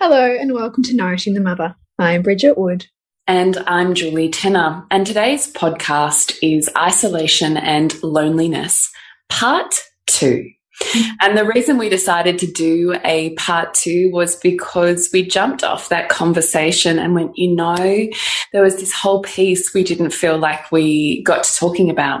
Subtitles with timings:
[0.00, 1.74] Hello, and welcome to Nourishing the Mother.
[1.98, 2.86] I'm Bridget Wood.
[3.26, 4.84] And I'm Julie Tenner.
[4.92, 8.92] And today's podcast is Isolation and Loneliness,
[9.28, 10.48] Part Two.
[10.82, 11.10] Mm-hmm.
[11.20, 15.88] And the reason we decided to do a part two was because we jumped off
[15.88, 18.08] that conversation and went, you know,
[18.52, 22.20] there was this whole piece we didn't feel like we got to talking about.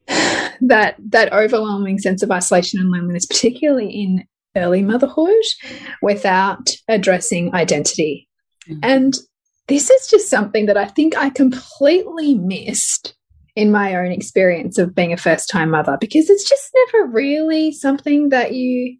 [0.07, 5.43] that that overwhelming sense of isolation and loneliness, particularly in early motherhood,
[6.01, 8.27] without addressing identity.
[8.69, 8.79] Mm.
[8.83, 9.13] And
[9.67, 13.15] this is just something that I think I completely missed
[13.55, 17.71] in my own experience of being a first time mother because it's just never really
[17.71, 18.97] something that you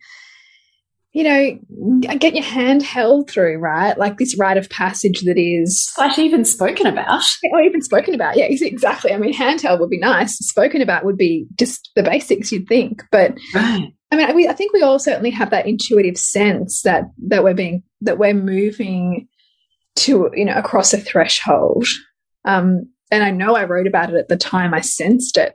[1.13, 3.95] you know, get your hand held through, right?
[3.99, 5.91] Like this rite of passage that is.
[5.95, 7.23] Like even spoken about.
[7.51, 8.35] Or even spoken about.
[8.35, 9.13] Yeah, exactly.
[9.13, 10.35] I mean, handheld would be nice.
[10.39, 13.03] Spoken about would be just the basics, you'd think.
[13.11, 13.93] But right.
[14.11, 17.53] I mean, we, I think we all certainly have that intuitive sense that, that we're
[17.53, 19.27] being, that we're moving
[19.97, 21.85] to, you know, across a threshold.
[22.43, 25.53] Um, and I know I wrote about it at the time, I sensed it.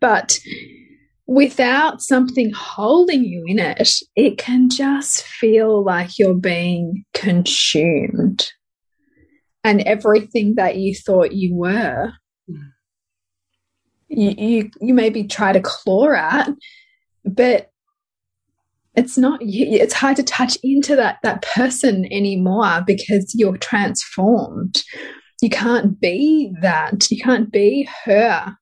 [0.00, 0.38] But
[1.26, 8.50] without something holding you in it, it can just feel like you're being consumed.
[9.62, 12.12] And everything that you thought you were,
[14.08, 16.50] you, you, you maybe try to claw at,
[17.24, 17.70] but
[18.94, 24.82] it's not it's hard to touch into that that person anymore because you're transformed
[25.42, 28.56] you can't be that you can't be her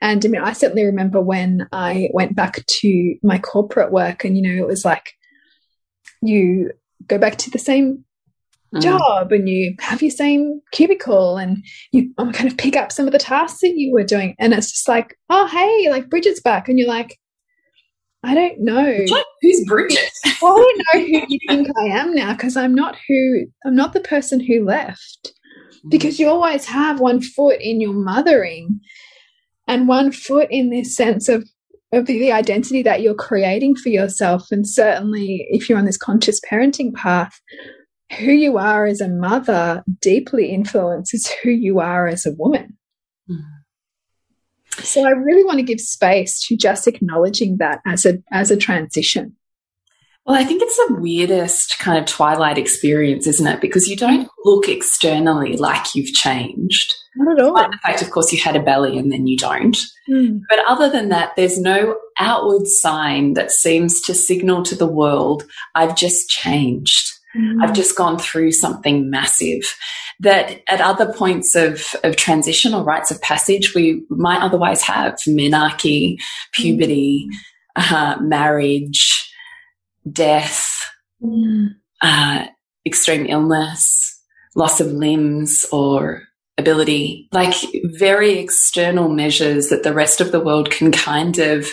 [0.00, 4.36] and I mean, I certainly remember when I went back to my corporate work, and
[4.36, 5.12] you know, it was like
[6.22, 6.70] you
[7.06, 8.04] go back to the same
[8.74, 8.82] mm.
[8.82, 13.06] job and you have your same cubicle and you um, kind of pick up some
[13.06, 14.34] of the tasks that you were doing.
[14.38, 16.68] And it's just like, oh, hey, like Bridget's back.
[16.68, 17.18] And you're like,
[18.24, 19.06] I don't know.
[19.42, 20.10] Who's Bridget?
[20.42, 23.76] well, I don't know who you think I am now because I'm not who, I'm
[23.76, 25.32] not the person who left.
[25.84, 25.90] Mm.
[25.90, 28.80] Because you always have one foot in your mothering
[29.66, 31.48] and one foot in this sense of
[31.92, 34.48] of the identity that you're creating for yourself.
[34.50, 37.40] And certainly, if you're on this conscious parenting path,
[38.18, 42.76] who you are as a mother deeply influences who you are as a woman.
[43.30, 43.40] Mm.
[44.82, 48.56] So I really want to give space to just acknowledging that as a as a
[48.56, 49.34] transition.
[50.28, 53.62] Well, I think it's the weirdest kind of twilight experience, isn't it?
[53.62, 56.92] Because you don't look externally like you've changed.
[57.16, 57.54] Not at all.
[57.54, 59.78] Despite the fact, of course, you had a belly and then you don't.
[60.06, 60.42] Mm.
[60.50, 65.44] But other than that, there's no outward sign that seems to signal to the world,
[65.74, 67.10] I've just changed.
[67.34, 67.64] Mm.
[67.64, 69.62] I've just gone through something massive
[70.20, 75.14] that at other points of, of transition or rites of passage, we might otherwise have
[75.26, 76.18] menarche,
[76.52, 77.34] puberty, mm
[77.78, 79.27] uh, marriage,
[80.12, 80.80] death,
[81.22, 81.68] mm.
[82.02, 82.46] uh,
[82.86, 84.20] extreme illness,
[84.54, 86.22] loss of limbs or
[86.58, 91.68] ability, like very external measures that the rest of the world can kind of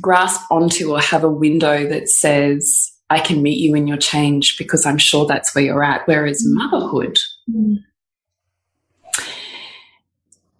[0.00, 4.58] grasp onto or have a window that says, I can meet you in your change
[4.58, 6.06] because I'm sure that's where you're at.
[6.06, 6.54] Whereas mm.
[6.54, 7.18] motherhood,
[7.50, 7.78] mm.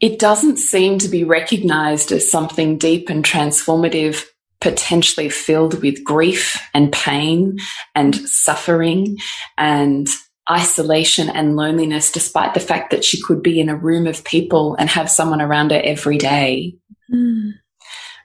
[0.01, 4.25] it doesn't seem to be recognized as something deep and transformative,
[4.61, 7.59] potentially filled with grief and pain
[7.95, 9.17] and suffering
[9.59, 10.09] and
[10.51, 14.77] isolation and loneliness, despite the fact that she could be in a room of people
[14.79, 16.77] and have someone around her every day.
[17.13, 17.53] Mm.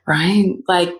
[0.07, 0.55] Right?
[0.67, 0.93] Like,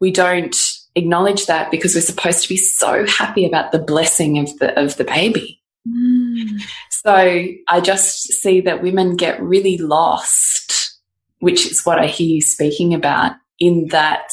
[0.00, 0.56] we don't
[0.94, 4.96] acknowledge that because we're supposed to be so happy about the blessing of the of
[4.96, 5.62] the baby.
[5.88, 6.62] Mm.
[6.90, 10.98] So I just see that women get really lost,
[11.38, 14.30] which is what I hear you speaking about, in that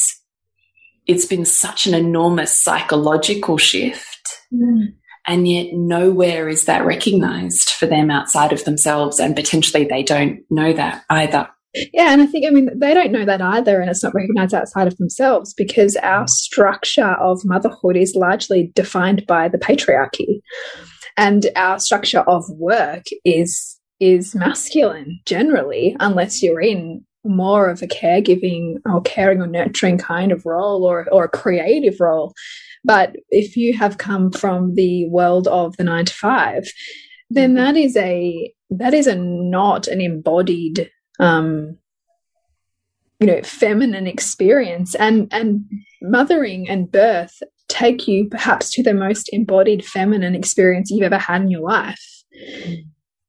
[1.08, 4.40] it's been such an enormous psychological shift.
[4.54, 4.94] Mm.
[5.28, 9.20] And yet nowhere is that recognized for them outside of themselves.
[9.20, 11.50] And potentially they don't know that either.
[11.94, 14.54] Yeah, and I think, I mean, they don't know that either, and it's not recognized
[14.54, 20.40] outside of themselves because our structure of motherhood is largely defined by the patriarchy.
[21.18, 27.88] And our structure of work is is masculine generally, unless you're in more of a
[27.88, 32.34] caregiving or caring or nurturing kind of role or, or a creative role.
[32.84, 36.68] But if you have come from the world of the nine to five,
[37.30, 37.58] then mm-hmm.
[37.58, 40.90] that is a that is a not an embodied
[41.20, 41.78] um,
[43.20, 45.66] you know feminine experience and and
[46.02, 51.42] mothering and birth take you perhaps to the most embodied feminine experience you've ever had
[51.42, 52.24] in your life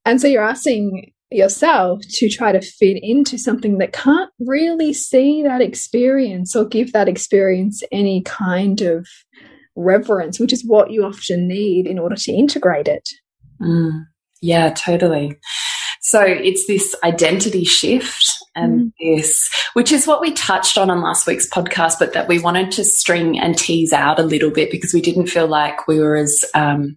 [0.05, 5.43] and so you're asking yourself to try to fit into something that can't really see
[5.43, 9.07] that experience or give that experience any kind of
[9.77, 13.09] reverence which is what you often need in order to integrate it
[13.61, 14.05] mm.
[14.41, 15.39] yeah totally
[16.01, 18.93] so it's this identity shift and mm.
[18.99, 22.71] this, which is what we touched on on last week's podcast, but that we wanted
[22.73, 26.17] to string and tease out a little bit because we didn't feel like we were
[26.17, 26.97] as um,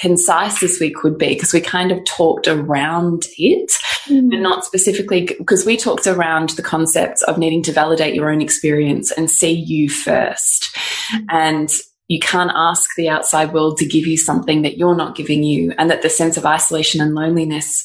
[0.00, 3.70] concise as we could be because we kind of talked around it,
[4.06, 4.30] mm.
[4.30, 8.40] but not specifically because we talked around the concepts of needing to validate your own
[8.40, 10.76] experience and see you first.
[11.12, 11.24] Mm.
[11.30, 11.70] And
[12.08, 15.74] you can't ask the outside world to give you something that you're not giving you,
[15.76, 17.84] and that the sense of isolation and loneliness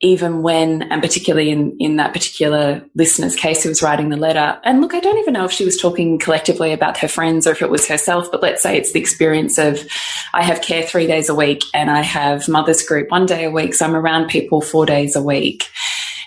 [0.00, 4.58] even when, and particularly in, in that particular listener's case who was writing the letter,
[4.64, 7.52] and look, I don't even know if she was talking collectively about her friends or
[7.52, 9.86] if it was herself, but let's say it's the experience of
[10.32, 13.50] I have care three days a week and I have mother's group one day a
[13.50, 13.74] week.
[13.74, 15.68] So I'm around people four days a week.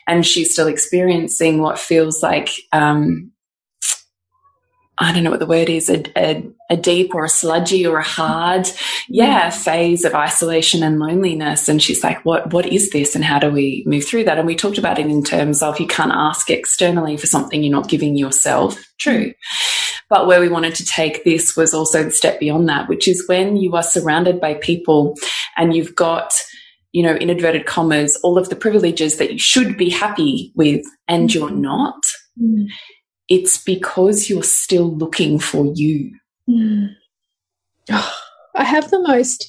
[0.05, 3.32] And she's still experiencing what feels like um,
[4.97, 7.97] I don't know what the word is, a, a, a, deep or a sludgy or
[7.97, 8.67] a hard,
[9.09, 9.53] yeah, mm.
[9.53, 11.67] phase of isolation and loneliness.
[11.67, 13.15] And she's like, what, what is this?
[13.15, 14.37] And how do we move through that?
[14.37, 17.71] And we talked about it in terms of you can't ask externally for something you're
[17.71, 18.77] not giving yourself.
[18.99, 19.29] True.
[19.29, 19.33] Mm.
[20.09, 23.27] But where we wanted to take this was also the step beyond that, which is
[23.27, 25.15] when you are surrounded by people
[25.57, 26.31] and you've got,
[26.91, 30.85] you know, in inverted commas, all of the privileges that you should be happy with
[31.07, 31.61] and you're mm.
[31.61, 32.03] not.
[32.39, 32.67] Mm
[33.29, 36.17] it's because you're still looking for you.
[36.49, 36.95] Mm.
[37.91, 38.13] Oh,
[38.55, 39.47] I have the most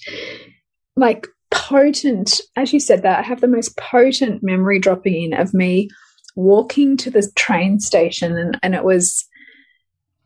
[0.96, 5.54] like potent, as you said that, I have the most potent memory dropping in of
[5.54, 5.88] me
[6.36, 9.24] walking to the train station and, and it was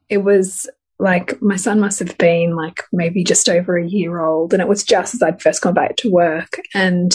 [0.09, 4.53] it was like my son must have been like maybe just over a year old
[4.53, 7.13] and it was just as I'd first gone back to work and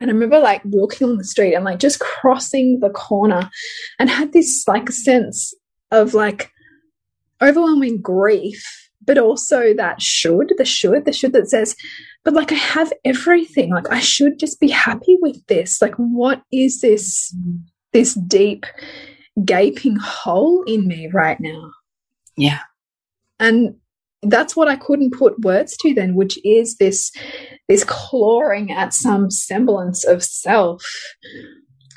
[0.00, 3.50] and I remember like walking on the street and like just crossing the corner
[3.98, 5.54] and had this like sense
[5.90, 6.50] of like
[7.42, 8.64] overwhelming grief,
[9.04, 11.76] but also that should, the should, the should that says,
[12.24, 13.70] but like I have everything.
[13.70, 15.82] Like I should just be happy with this.
[15.82, 17.60] Like, what is this, mm.
[17.92, 18.64] this deep
[19.44, 21.72] gaping hole in me right now?
[22.36, 22.60] Yeah.
[23.38, 23.76] And
[24.22, 27.10] that's what I couldn't put words to then, which is this
[27.68, 30.84] this clawing at some semblance of self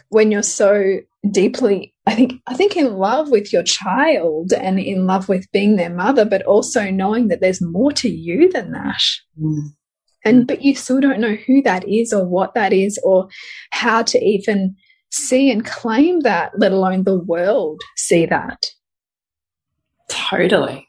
[0.09, 0.99] when you're so
[1.31, 5.77] deeply I think I think in love with your child and in love with being
[5.77, 9.01] their mother, but also knowing that there's more to you than that.
[9.41, 9.69] Mm.
[10.25, 13.29] And but you still don't know who that is or what that is or
[13.71, 14.75] how to even
[15.11, 18.65] see and claim that, let alone the world see that.
[20.09, 20.87] Totally.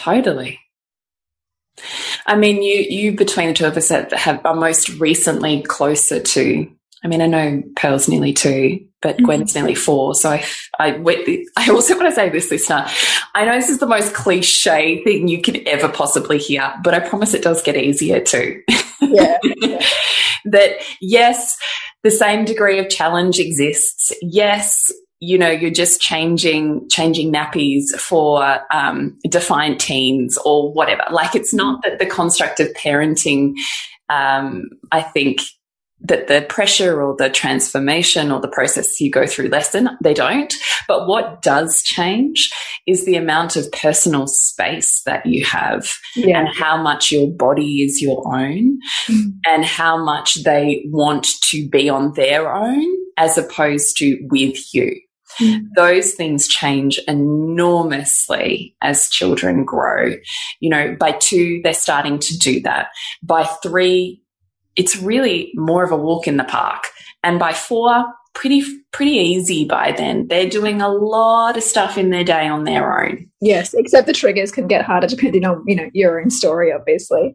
[0.00, 0.58] Totally.
[2.26, 6.20] I mean, you you between the two of us that have are most recently closer
[6.20, 6.70] to.
[7.04, 9.26] I mean, I know Pearl's nearly two, but mm -hmm.
[9.26, 10.14] Gwen's nearly four.
[10.14, 10.44] So I,
[10.78, 10.86] I,
[11.56, 12.86] I also want to say this, listener.
[13.34, 17.08] I know this is the most cliche thing you could ever possibly hear, but I
[17.08, 18.62] promise it does get easier too.
[19.00, 19.38] Yeah.
[19.62, 19.82] yeah.
[20.52, 21.56] that yes,
[22.02, 24.12] the same degree of challenge exists.
[24.22, 31.04] Yes, you know, you're just changing, changing nappies for um, defiant teens or whatever.
[31.10, 33.54] Like it's not that the construct of parenting,
[34.08, 35.42] um, I think
[36.02, 39.90] that the pressure or the transformation or the process you go through lessen.
[40.02, 40.52] They don't.
[40.88, 42.50] But what does change
[42.86, 46.38] is the amount of personal space that you have yeah.
[46.38, 49.32] and how much your body is your own mm.
[49.46, 52.86] and how much they want to be on their own
[53.18, 54.98] as opposed to with you.
[55.40, 55.66] Mm.
[55.76, 60.14] Those things change enormously as children grow.
[60.60, 62.88] You know, by two, they're starting to do that.
[63.22, 64.22] By three,
[64.76, 66.84] it's really more of a walk in the park.
[67.22, 68.04] And by four,
[68.34, 70.26] pretty pretty easy by then.
[70.28, 73.28] They're doing a lot of stuff in their day on their own.
[73.40, 77.34] Yes, except the triggers can get harder depending on, you know, your own story, obviously.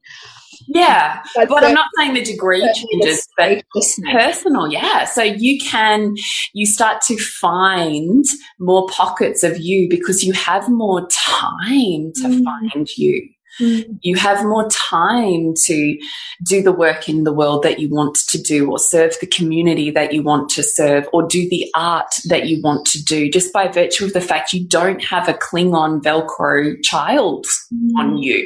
[0.68, 3.64] Yeah, but, but I'm not saying the degree changes, but
[4.12, 5.06] personal, yeah.
[5.06, 6.16] So you can,
[6.54, 8.26] you start to find
[8.60, 12.44] more pockets of you because you have more time to mm.
[12.44, 13.30] find you.
[13.60, 14.00] Mm.
[14.02, 15.98] You have more time to
[16.46, 19.92] do the work in the world that you want to do, or serve the community
[19.92, 23.54] that you want to serve, or do the art that you want to do, just
[23.54, 27.92] by virtue of the fact you don't have a Klingon Velcro child mm.
[27.98, 28.46] on you.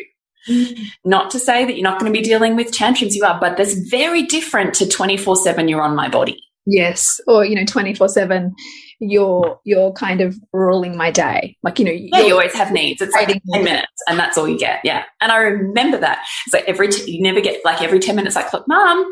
[1.06, 3.58] Not to say that you're not going to be dealing with tantrums, you are, but
[3.58, 6.44] that's very different to 24 7 you're on my body.
[6.66, 7.20] Yes.
[7.28, 8.54] Or, you know, 24 7
[9.00, 11.56] you're you're kind of ruling my day.
[11.64, 13.02] Like, you know, yeah, you always have needs.
[13.02, 14.82] It's like 10 minutes and that's all you get.
[14.84, 15.06] Yeah.
[15.22, 16.26] And I remember that.
[16.50, 19.10] So every, you never get like every 10 minutes, like, look, mom,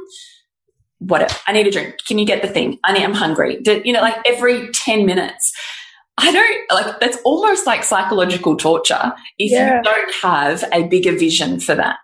[0.99, 1.33] whatever.
[1.47, 1.95] I need a drink.
[2.05, 2.79] Can you get the thing?
[2.83, 3.61] I need, I'm hungry.
[3.65, 5.53] You know, like every 10 minutes.
[6.17, 9.77] I don't like that's almost like psychological torture if yeah.
[9.77, 11.97] you don't have a bigger vision for that.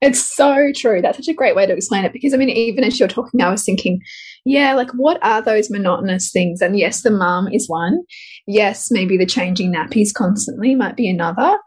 [0.00, 1.00] It's so true.
[1.00, 3.40] That's such a great way to explain it because I mean, even as you're talking,
[3.40, 4.00] I was thinking,
[4.44, 6.60] yeah, like what are those monotonous things?
[6.60, 8.02] And yes, the mum is one.
[8.46, 11.58] Yes, maybe the changing nappies constantly might be another.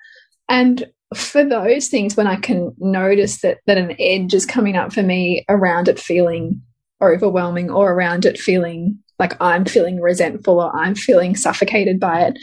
[0.48, 4.94] And for those things, when I can notice that that an edge is coming up
[4.94, 6.62] for me around it feeling
[7.02, 12.40] overwhelming or around it feeling like I'm feeling resentful or I'm feeling suffocated by it.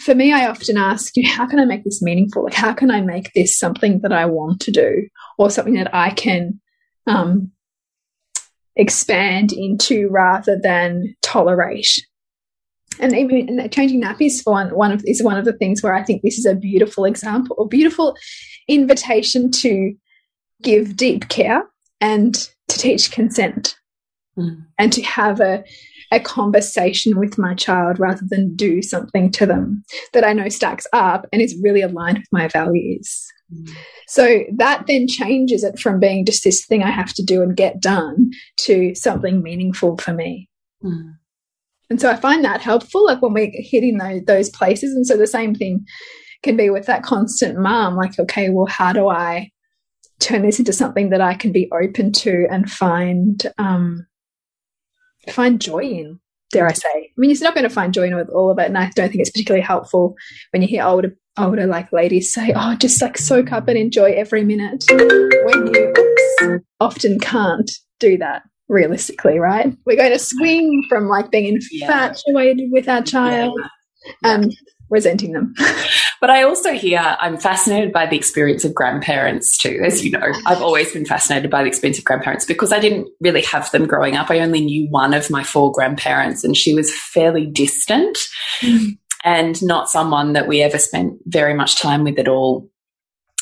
[0.00, 2.44] For me, I often ask, you know, how can I make this meaningful?
[2.44, 5.08] Like, how can I make this something that I want to do
[5.38, 6.60] or something that I can
[7.06, 7.52] um,
[8.76, 12.06] expand into rather than tolerate.
[12.98, 16.02] And even changing nappies for one, one of is one of the things where I
[16.02, 18.16] think this is a beautiful example, a beautiful
[18.68, 19.94] invitation to
[20.62, 21.62] give deep care
[22.00, 22.34] and
[22.68, 23.76] to teach consent
[24.36, 24.64] mm.
[24.78, 25.64] and to have a
[26.10, 30.86] a conversation with my child rather than do something to them that I know stacks
[30.92, 33.26] up and is really aligned with my values.
[34.06, 37.56] So that then changes it from being just this thing I have to do and
[37.56, 40.48] get done to something meaningful for me.
[40.84, 41.14] Mm.
[41.90, 44.94] And so I find that helpful, like when we're hitting those, those places.
[44.94, 45.84] And so the same thing
[46.44, 49.50] can be with that constant mom, like, okay, well, how do I
[50.20, 54.06] turn this into something that I can be open to and find um,
[55.28, 56.20] find joy in?
[56.52, 56.88] Dare I say?
[56.94, 58.90] I mean, you're not going to find joy in with all of it, and I
[58.96, 60.16] don't think it's particularly helpful
[60.50, 64.12] when you hear older older like ladies say, oh, just like soak up and enjoy
[64.12, 69.76] every minute when you often can't do that realistically, right?
[69.86, 72.66] We're going to swing from like being infatuated yeah.
[72.70, 74.14] with our child yeah.
[74.24, 74.50] and um,
[74.90, 75.54] resenting them.
[76.20, 79.80] but I also hear I'm fascinated by the experience of grandparents too.
[79.84, 83.08] As you know, I've always been fascinated by the experience of grandparents because I didn't
[83.20, 84.30] really have them growing up.
[84.30, 88.18] I only knew one of my four grandparents and she was fairly distant.
[88.60, 92.68] Mm and not someone that we ever spent very much time with at all.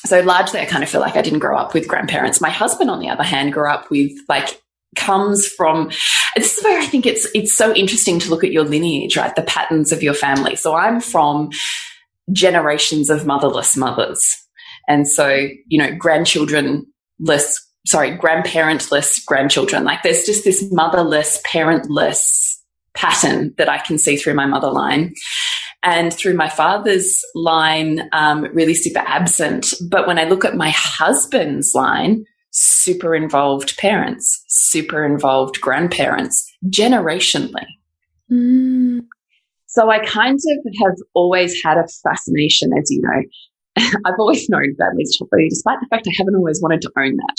[0.04, 2.40] So largely, I kind of feel like I didn't grow up with grandparents.
[2.40, 4.60] My husband, on the other hand, grew up with like
[4.96, 5.90] comes from
[6.36, 9.34] this is where I think it's it's so interesting to look at your lineage, right?
[9.34, 10.56] The patterns of your family.
[10.56, 11.50] So I'm from
[12.32, 14.26] generations of motherless mothers.
[14.86, 17.54] And so, you know, grandchildrenless,
[17.86, 19.84] sorry, grandparentless grandchildren.
[19.84, 22.56] Like there's just this motherless, parentless
[22.94, 25.14] pattern that I can see through my mother line
[25.82, 29.72] and through my father's line, um, really super absent.
[29.88, 32.24] But when I look at my husband's line,
[32.58, 37.66] super involved parents, super involved grandparents, generationally.
[38.30, 39.06] Mm.
[39.66, 43.22] So I kind of have always had a fascination, as you know.
[44.06, 47.36] I've always known families chocolate, despite the fact I haven't always wanted to own that.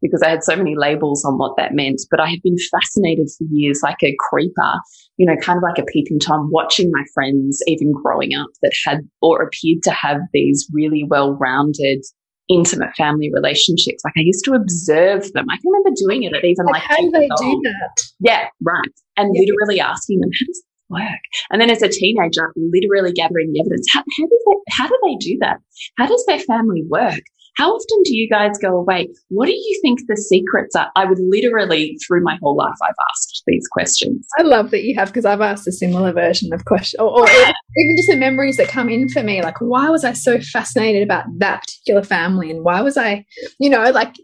[0.00, 2.00] because I had so many labels on what that meant.
[2.10, 4.74] But I have been fascinated for years, like a creeper,
[5.16, 8.72] you know, kind of like a peeping Tom, watching my friends, even growing up, that
[8.86, 12.04] had or appeared to have these really well rounded
[12.50, 14.02] intimate family relationships.
[14.04, 15.46] Like I used to observe them.
[15.48, 18.02] I can remember doing it at even like, like how do they do that?
[18.18, 18.92] Yeah, right.
[19.16, 19.42] And yeah.
[19.42, 21.20] literally asking them, how does work?
[21.50, 23.86] And then as a teenager, literally gathering the evidence.
[23.92, 25.58] How, how, do they, how do they do that?
[25.96, 27.22] How does their family work?
[27.56, 29.08] How often do you guys go away?
[29.28, 30.90] What do you think the secrets are?
[30.96, 34.26] I would literally, through my whole life, I've asked these questions.
[34.38, 37.28] I love that you have because I've asked a similar version of question, or, or
[37.76, 39.42] even just the memories that come in for me.
[39.42, 43.24] Like, why was I so fascinated about that particular family, and why was I,
[43.58, 44.14] you know, like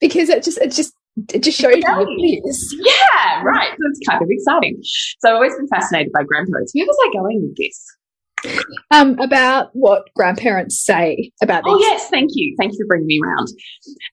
[0.00, 0.92] because it just it just
[1.32, 2.76] it just shows you it is.
[2.78, 3.70] Yeah, right.
[3.70, 4.78] That's kind of exciting.
[4.82, 6.72] So I've always been fascinated by grandparents.
[6.74, 7.95] Where was I going with this?
[8.90, 13.20] Um, about what grandparents say about Oh yes, thank you, thank you for bringing me
[13.24, 13.48] around.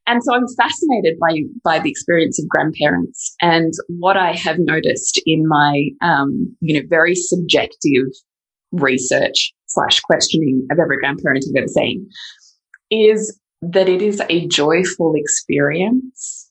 [0.07, 5.21] And so I'm fascinated by by the experience of grandparents and what I have noticed
[5.25, 8.05] in my um, you know very subjective
[8.71, 12.09] research slash questioning of every grandparent I've ever seen
[12.89, 16.49] is that it is a joyful experience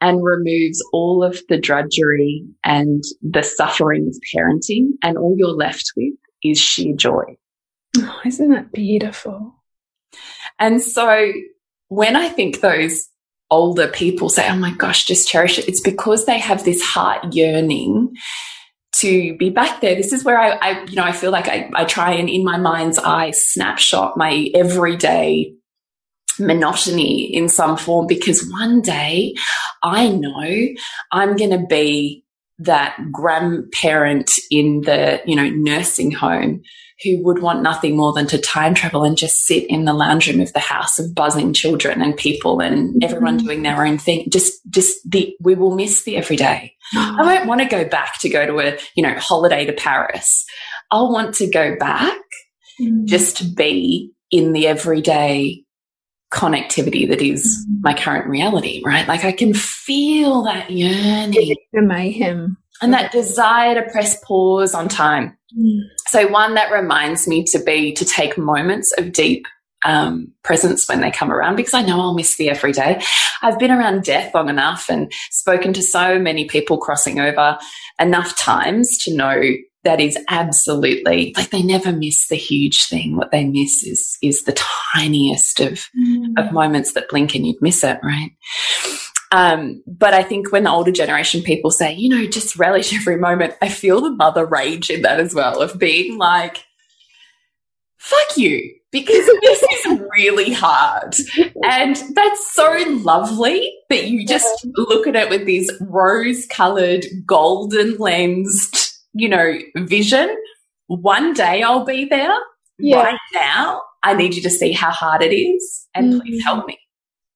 [0.00, 5.92] and removes all of the drudgery and the suffering of parenting and all you're left
[5.96, 6.14] with
[6.44, 7.36] is sheer joy.
[7.96, 9.54] Oh, isn't that beautiful?
[10.58, 11.32] And so
[11.88, 13.08] when I think those
[13.50, 17.34] older people say, oh my gosh, just cherish it, it's because they have this heart
[17.34, 18.14] yearning
[18.96, 19.94] to be back there.
[19.94, 22.44] This is where I, I you know, I feel like I, I try and in
[22.44, 25.54] my mind's eye snapshot my everyday
[26.38, 29.34] monotony in some form because one day
[29.82, 30.68] I know
[31.12, 32.23] I'm going to be
[32.58, 36.62] that grandparent in the, you know, nursing home
[37.02, 40.28] who would want nothing more than to time travel and just sit in the lounge
[40.28, 42.98] room of the house of buzzing children and people and mm-hmm.
[43.02, 44.28] everyone doing their own thing.
[44.30, 46.72] Just, just the, we will miss the everyday.
[46.94, 50.44] I won't want to go back to go to a, you know, holiday to Paris.
[50.90, 52.16] I'll want to go back
[52.80, 53.04] mm.
[53.06, 55.63] just to be in the everyday
[56.34, 57.82] connectivity that is mm.
[57.82, 59.06] my current reality, right?
[59.06, 61.56] Like I can feel that yearning.
[61.72, 62.56] The mayhem.
[62.82, 65.38] And that desire to press pause on time.
[65.56, 65.82] Mm.
[66.08, 69.46] So one that reminds me to be, to take moments of deep
[69.84, 73.02] um, presence when they come around because I know I'll miss the everyday.
[73.42, 77.58] I've been around death long enough and spoken to so many people crossing over
[78.00, 79.40] enough times to know
[79.84, 83.16] that is absolutely like they never miss the huge thing.
[83.16, 84.58] What they miss is is the
[84.94, 86.32] tiniest of mm.
[86.38, 88.30] of moments that blink and you'd miss it, right?
[89.30, 93.16] Um, but I think when the older generation people say, you know, just relish every
[93.16, 96.64] moment, I feel the mother rage in that as well of being like,
[97.96, 101.16] fuck you, because this is really hard.
[101.64, 107.96] And that's so lovely that you just look at it with these rose colored, golden
[107.96, 108.83] lensed
[109.14, 110.36] you know, vision.
[110.88, 112.36] One day I'll be there.
[112.78, 113.02] Yeah.
[113.02, 116.20] Right now, I need you to see how hard it is and mm.
[116.20, 116.78] please help me.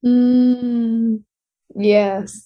[0.05, 1.23] Mm.
[1.77, 2.45] Yes.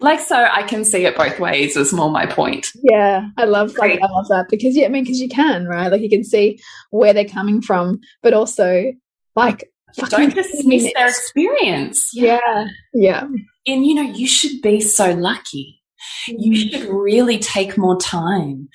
[0.00, 2.72] Like so I can see it both ways is more my point.
[2.82, 3.28] Yeah.
[3.36, 5.92] I love like I love that because yeah, I mean because you can, right?
[5.92, 6.58] Like you can see
[6.90, 8.92] where they're coming from, but also
[9.36, 9.70] like
[10.08, 12.10] don't dismiss their experience.
[12.14, 12.68] Yeah.
[12.94, 13.26] Yeah.
[13.66, 15.79] And you know, you should be so lucky
[16.26, 16.70] you mm.
[16.70, 18.68] should really take more time.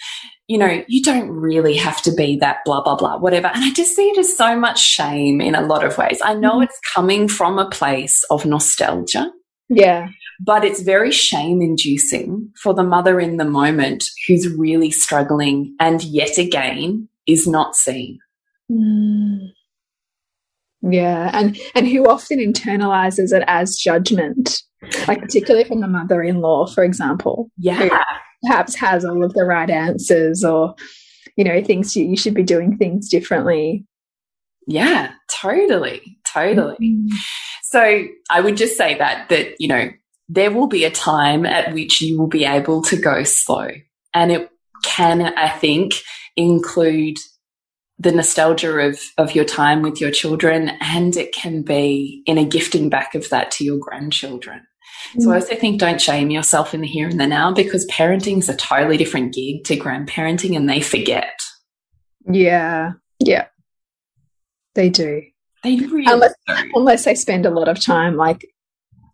[0.47, 3.47] You know, you don't really have to be that blah, blah, blah, whatever.
[3.47, 6.21] And I just see it as so much shame in a lot of ways.
[6.23, 6.63] I know mm.
[6.65, 9.31] it's coming from a place of nostalgia.
[9.69, 10.09] Yeah.
[10.39, 16.03] But it's very shame inducing for the mother in the moment who's really struggling and
[16.03, 18.19] yet again is not seen.
[18.71, 19.51] Mm.
[20.87, 24.61] Yeah, and and who often internalizes it as judgment
[25.07, 27.49] like particularly from the mother-in-law, for example.
[27.57, 28.03] Yeah.
[28.43, 30.75] perhaps has all of the right answers or,
[31.35, 33.85] you know, thinks you, you should be doing things differently.
[34.67, 36.17] Yeah, totally.
[36.31, 36.77] Totally.
[36.81, 37.07] Mm.
[37.63, 39.89] So I would just say that, that, you know,
[40.27, 43.69] there will be a time at which you will be able to go slow.
[44.13, 44.49] And it
[44.83, 45.93] can, I think,
[46.35, 47.17] include
[47.97, 52.43] the nostalgia of, of your time with your children, and it can be in a
[52.43, 54.67] gifting back of that to your grandchildren.
[55.19, 58.39] So I also think don't shame yourself in the here and the now because parenting
[58.39, 61.39] is a totally different gig to grandparenting and they forget.
[62.27, 62.93] Yeah.
[63.19, 63.47] Yeah.
[64.73, 65.21] They do.
[65.63, 66.53] They really unless, do.
[66.75, 68.45] unless they spend a lot of time like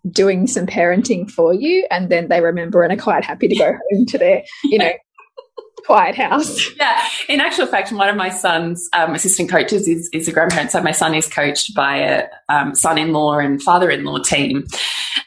[0.10, 3.72] doing some parenting for you and then they remember and are quite happy to go
[3.72, 4.92] home to their, you know,
[5.86, 6.76] quiet house.
[6.78, 7.08] Yeah.
[7.30, 10.72] In actual fact, one of my son's um, assistant coaches is, is a grandparent.
[10.72, 14.66] So my son is coached by a um, son-in-law and father-in-law team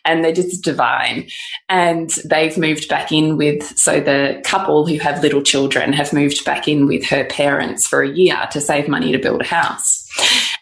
[0.05, 1.29] and they're just divine.
[1.69, 6.45] And they've moved back in with, so the couple who have little children have moved
[6.45, 10.03] back in with her parents for a year to save money to build a house.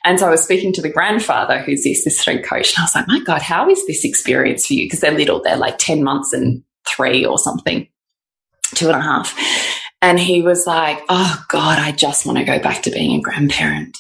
[0.05, 2.95] And so I was speaking to the grandfather, who's the assistant coach, and I was
[2.95, 4.87] like, my God, how is this experience for you?
[4.87, 7.89] Because they're little, they're like 10 months and three or something,
[8.75, 9.37] two and a half.
[10.01, 13.23] And he was like, Oh God, I just want to go back to being a
[13.23, 13.97] grandparent.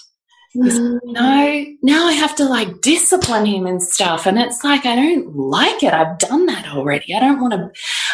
[0.56, 0.98] Mm.
[1.04, 4.26] No, now I have to like discipline him and stuff.
[4.26, 5.92] And it's like, I don't like it.
[5.92, 7.14] I've done that already.
[7.14, 7.70] I don't want to,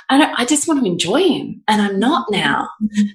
[0.09, 2.69] I don't, I just want to enjoy him and I'm not now.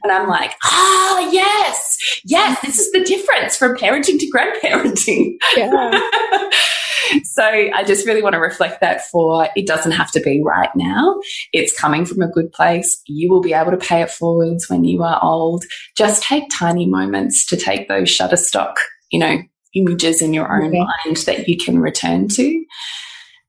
[0.04, 5.38] And I'm like, ah, oh, yes, yes, this is the difference from parenting to grandparenting.
[5.56, 6.50] Yeah.
[7.24, 10.70] so I just really want to reflect that for it doesn't have to be right
[10.76, 11.20] now.
[11.52, 13.02] It's coming from a good place.
[13.08, 15.66] You will be able to pay it forwards when you are old.
[15.98, 18.76] Just take tiny moments to take those shutterstock,
[19.13, 19.38] you know,
[19.76, 20.80] images in your own okay.
[20.80, 22.65] mind that you can return to.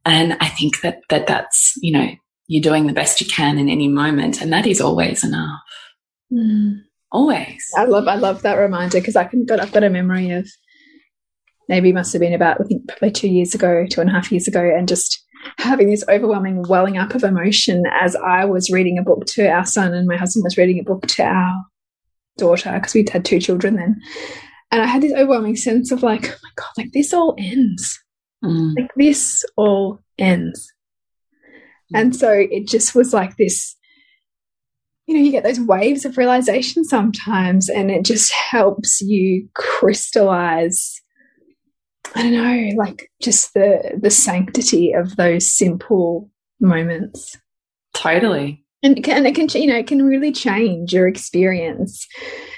[0.04, 2.08] And I think that, that that's, you know,
[2.46, 4.42] you're doing the best you can in any moment.
[4.42, 5.60] And that is always enough.
[6.30, 6.82] Mm.
[7.10, 7.64] Always.
[7.76, 10.46] I love, I love that reminder because I can, got, I've got a memory of
[11.66, 14.30] maybe must have been about I think probably two years ago, two and a half
[14.30, 15.24] years ago, and just
[15.56, 19.64] having this overwhelming welling up of emotion as I was reading a book to our
[19.64, 21.64] son and my husband was reading a book to our
[22.36, 24.00] daughter because we'd had two children then.
[24.74, 28.02] And I had this overwhelming sense of like, oh my God, like this all ends.
[28.44, 28.74] Mm.
[28.76, 30.68] Like this all ends.
[31.94, 32.00] Mm.
[32.00, 33.76] And so it just was like this,
[35.06, 41.00] you know, you get those waves of realization sometimes, and it just helps you crystallize
[42.16, 47.36] I don't know, like just the the sanctity of those simple moments.
[47.92, 48.63] Totally.
[48.84, 52.06] And it can, it can, you know, it can really change your experience,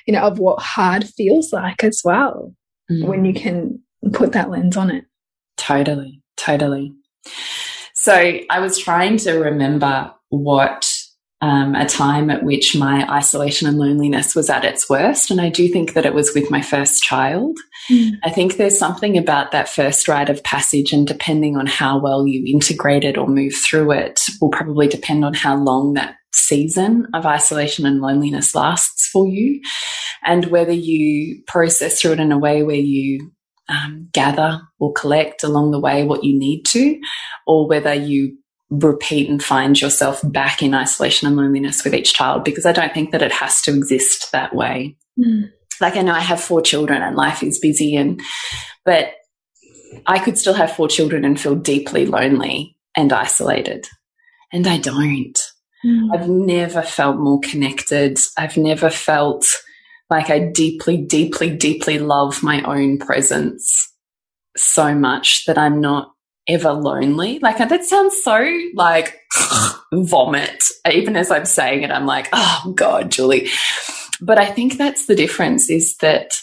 [0.06, 2.52] you know, of what hard feels like as well
[2.90, 3.06] mm.
[3.06, 3.80] when you can
[4.12, 5.04] put that lens on it.
[5.56, 6.92] Totally, totally.
[7.94, 10.92] So I was trying to remember what
[11.42, 15.30] um, a time at which my isolation and loneliness was at its worst.
[15.30, 17.58] And I do think that it was with my first child.
[17.90, 18.12] Mm.
[18.24, 22.26] I think there's something about that first rite of passage, and depending on how well
[22.26, 27.06] you integrate it or move through it, will probably depend on how long that season
[27.14, 29.60] of isolation and loneliness lasts for you,
[30.24, 33.30] and whether you process through it in a way where you
[33.68, 36.98] um, gather or collect along the way what you need to,
[37.46, 38.36] or whether you
[38.70, 42.92] repeat and find yourself back in isolation and loneliness with each child because I don't
[42.92, 44.96] think that it has to exist that way.
[45.18, 45.50] Mm.
[45.80, 48.20] Like I know I have four children and life is busy and
[48.84, 49.12] but
[50.06, 53.86] I could still have four children and feel deeply lonely and isolated.
[54.52, 55.38] And I don't.
[55.84, 56.08] Mm.
[56.12, 58.18] I've never felt more connected.
[58.36, 59.46] I've never felt
[60.10, 63.92] like I deeply, deeply, deeply love my own presence
[64.56, 66.12] so much that I'm not
[66.48, 67.38] ever lonely.
[67.38, 69.20] Like that sounds so like
[69.92, 70.64] vomit.
[70.90, 73.48] Even as I'm saying it, I'm like, oh God, Julie.
[74.20, 76.38] But I think that's the difference is that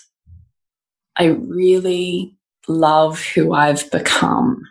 [1.16, 2.38] I really
[2.68, 4.62] love who I've become.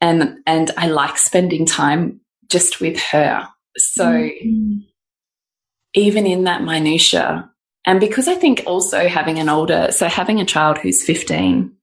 [0.00, 3.48] And and I like spending time just with her.
[3.76, 4.82] So mm -hmm.
[5.94, 7.52] even in that minutia,
[7.86, 11.76] and because I think also having an older, so having a child who's 15,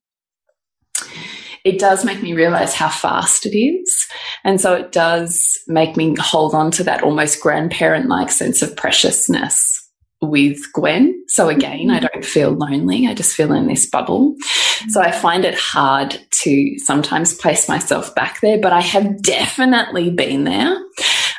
[1.63, 4.07] it does make me realize how fast it is.
[4.43, 8.75] And so it does make me hold on to that almost grandparent like sense of
[8.75, 9.75] preciousness
[10.21, 11.23] with Gwen.
[11.27, 12.07] So again, I mm-hmm.
[12.11, 13.07] don't feel lonely.
[13.07, 14.33] I just feel in this bubble.
[14.33, 14.89] Mm-hmm.
[14.89, 20.09] So I find it hard to sometimes place myself back there, but I have definitely
[20.09, 20.77] been there.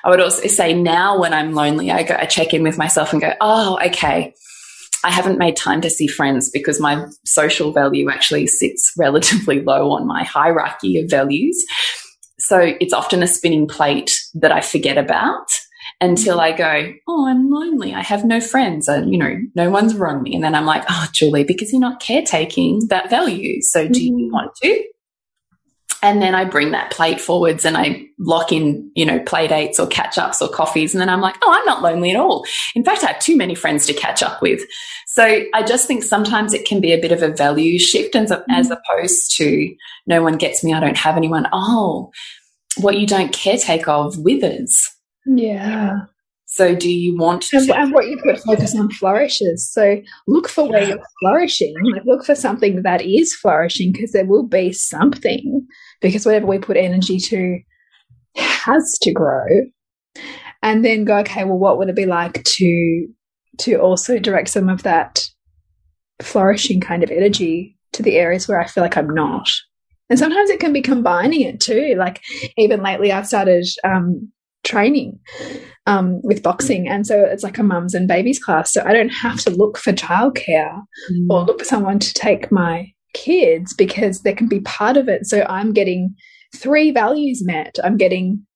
[0.02, 3.12] I would also say now when I'm lonely, I go, I check in with myself
[3.12, 4.34] and go, oh, okay.
[5.04, 9.92] I haven't made time to see friends because my social value actually sits relatively low
[9.92, 11.64] on my hierarchy of values.
[12.38, 15.46] So it's often a spinning plate that I forget about
[16.00, 17.94] until I go, Oh, I'm lonely.
[17.94, 20.34] I have no friends and, you know, no one's around me.
[20.34, 23.60] And then I'm like, Oh, Julie, because you're not caretaking that value.
[23.62, 24.32] So do you mm-hmm.
[24.32, 24.84] want to?
[26.02, 29.78] And then I bring that plate forwards and I lock in, you know, play dates
[29.78, 30.94] or catch ups or coffees.
[30.94, 32.46] And then I'm like, oh, I'm not lonely at all.
[32.74, 34.62] In fact, I have too many friends to catch up with.
[35.08, 38.30] So I just think sometimes it can be a bit of a value shift as,
[38.30, 38.50] mm-hmm.
[38.50, 39.74] as opposed to
[40.06, 41.46] no one gets me, I don't have anyone.
[41.52, 42.10] Oh,
[42.78, 44.88] what you don't caretake of withers.
[45.26, 46.02] Yeah.
[46.52, 47.58] So, do you want to?
[47.58, 49.70] And, and what you put focus on flourishes.
[49.70, 51.74] So, look for where you're flourishing.
[51.84, 55.64] Like, look for something that is flourishing because there will be something.
[56.00, 57.60] Because whatever we put energy to
[58.36, 59.46] has to grow.
[60.62, 63.06] And then go, okay, well, what would it be like to
[63.58, 65.20] to also direct some of that
[66.20, 69.48] flourishing kind of energy to the areas where I feel like I'm not.
[70.08, 71.94] And sometimes it can be combining it too.
[71.96, 72.20] Like
[72.56, 74.32] even lately, I've started um,
[74.70, 75.18] training
[75.86, 78.72] um, with boxing, and so it's like a mums and babies class.
[78.72, 80.80] So I don't have to look for childcare
[81.12, 81.26] mm.
[81.28, 85.26] or look for someone to take my kids because they can be part of it.
[85.26, 86.14] So I'm getting
[86.54, 87.76] three values met.
[87.82, 88.46] I'm getting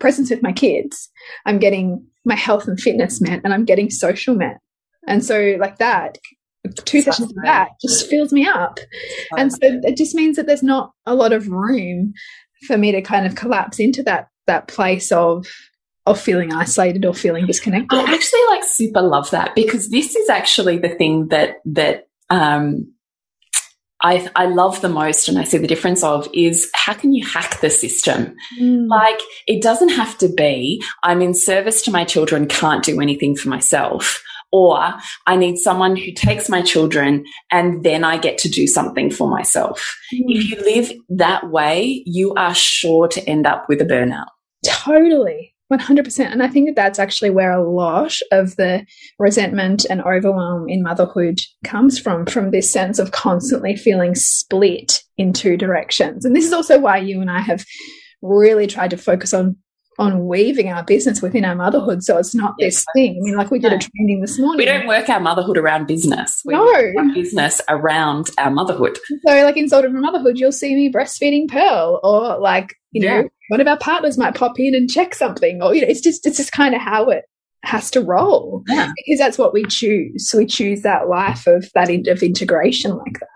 [0.00, 1.08] presence with my kids.
[1.44, 4.58] I'm getting my health and fitness met, and I'm getting social met.
[5.06, 6.18] And so, like that,
[6.84, 8.78] two sessions of that just fills me up.
[9.36, 12.12] And so it just means that there's not a lot of room
[12.66, 15.46] for me to kind of collapse into that that place of
[16.06, 17.98] of feeling isolated or feeling disconnected.
[17.98, 22.92] I actually like super love that because this is actually the thing that that um
[24.02, 27.26] I, I love the most and I see the difference of is how can you
[27.26, 28.36] hack the system?
[28.60, 28.88] Mm.
[28.88, 33.36] Like it doesn't have to be I'm in service to my children, can't do anything
[33.36, 34.22] for myself.
[34.52, 34.94] Or
[35.26, 39.28] I need someone who takes my children and then I get to do something for
[39.28, 39.96] myself.
[40.14, 40.24] Mm.
[40.28, 44.26] If you live that way, you are sure to end up with a burnout.
[44.66, 45.54] Totally.
[45.72, 46.30] 100%.
[46.30, 48.86] And I think that that's actually where a lot of the
[49.18, 55.32] resentment and overwhelm in motherhood comes from, from this sense of constantly feeling split in
[55.32, 56.24] two directions.
[56.24, 57.64] And this is also why you and I have
[58.22, 59.56] really tried to focus on
[59.98, 62.74] on weaving our business within our motherhood so it's not yes.
[62.74, 63.12] this thing.
[63.12, 63.76] I mean, like we did no.
[63.76, 64.58] a training this morning.
[64.58, 66.42] We don't work our motherhood around business.
[66.44, 66.64] We no.
[66.64, 68.98] work our business around our motherhood.
[69.26, 73.22] So like in Soul Driven Motherhood, you'll see me breastfeeding Pearl or like, you yeah.
[73.22, 76.00] know, one of our partners might pop in and check something or, you know, it's
[76.00, 77.24] just, it's just kind of how it
[77.62, 78.90] has to roll yeah.
[78.96, 80.32] because that's what we choose.
[80.36, 83.28] We choose that life of that of integration like that.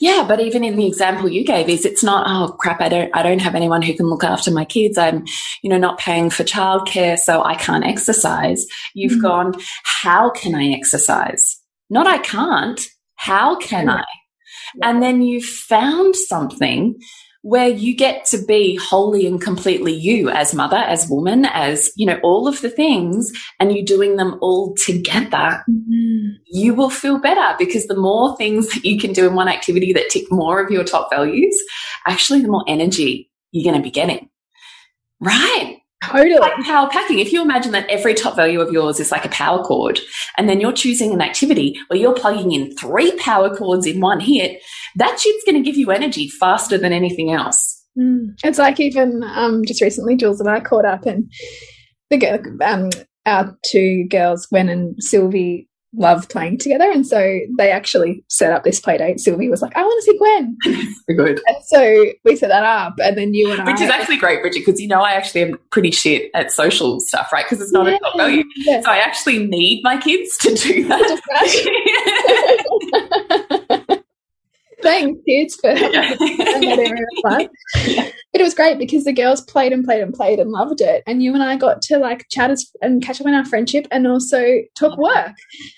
[0.00, 3.14] Yeah, but even in the example you gave is it's not, oh crap, I don't
[3.14, 4.96] I don't have anyone who can look after my kids.
[4.96, 5.26] I'm,
[5.62, 8.66] you know, not paying for childcare, so I can't exercise.
[8.94, 9.28] You've mm -hmm.
[9.28, 9.54] gone,
[10.02, 11.44] how can I exercise?
[11.90, 12.80] Not I can't.
[13.16, 14.04] How can I?
[14.82, 16.94] And then you found something
[17.42, 22.04] where you get to be wholly and completely you as mother, as woman, as, you
[22.04, 26.32] know, all of the things, and you're doing them all together, mm -hmm.
[26.46, 29.92] you will feel better because the more things that you can do in one activity
[29.92, 31.56] that tick more of your top values,
[32.06, 34.30] actually, the more energy you're going to be getting.
[35.20, 35.78] Right.
[36.04, 36.38] Totally.
[36.38, 37.18] Like power packing.
[37.18, 40.00] If you imagine that every top value of yours is like a power cord,
[40.36, 44.20] and then you're choosing an activity where you're plugging in three power cords in one
[44.20, 44.62] hit,
[44.96, 47.84] that shit's going to give you energy faster than anything else.
[47.98, 48.34] Mm.
[48.44, 51.30] It's like even um, just recently, Jules and I caught up, and
[52.10, 52.90] the girl, um,
[53.26, 56.90] our two girls, Gwen and Sylvie, love playing together.
[56.90, 59.20] And so they actually set up this play date.
[59.20, 60.56] Sylvie was like, I want to see Gwen.
[61.08, 61.40] so good.
[61.46, 62.94] And so we set that up.
[63.02, 63.72] And then you and Which I.
[63.72, 67.00] Which is actually great, Bridget, because you know I actually am pretty shit at social
[67.00, 67.44] stuff, right?
[67.44, 68.44] Because it's not yeah, a top value.
[68.56, 68.82] Yeah.
[68.82, 71.20] So I actually need my kids to do that.
[74.82, 77.48] Thanks, kids, for that area of life.
[78.32, 81.02] But it was great because the girls played and played and played and loved it.
[81.06, 84.06] And you and I got to like chat and catch up on our friendship and
[84.06, 85.32] also talk work.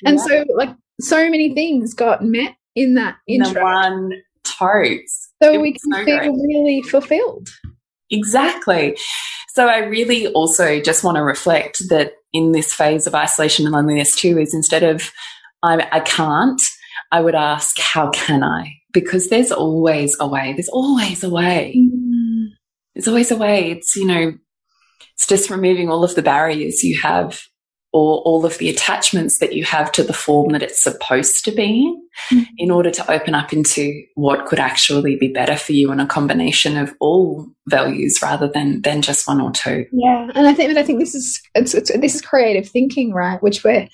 [0.04, 0.24] And yeah.
[0.24, 3.54] so, like, so many things got met in that intro.
[3.54, 4.12] The one
[4.44, 5.32] totes.
[5.42, 6.30] So it we can so feel great.
[6.30, 7.48] really fulfilled.
[8.10, 8.96] Exactly.
[9.54, 13.72] So I really also just want to reflect that in this phase of isolation and
[13.72, 15.10] loneliness too is instead of
[15.62, 16.60] I, I can't,
[17.12, 18.79] I would ask, how can I?
[18.92, 20.52] Because there's always a way.
[20.52, 21.74] There's always a way.
[21.76, 22.48] Mm.
[22.94, 23.70] There's always a way.
[23.70, 24.32] It's, you know,
[25.14, 27.42] it's just removing all of the barriers you have
[27.92, 31.50] or all of the attachments that you have to the form that it's supposed to
[31.50, 31.92] be
[32.30, 32.46] mm.
[32.56, 36.06] in order to open up into what could actually be better for you and a
[36.06, 39.86] combination of all values rather than than just one or two.
[39.92, 43.42] Yeah, and I think I think this is it's, it's, this is creative thinking, right?
[43.42, 43.88] Which we're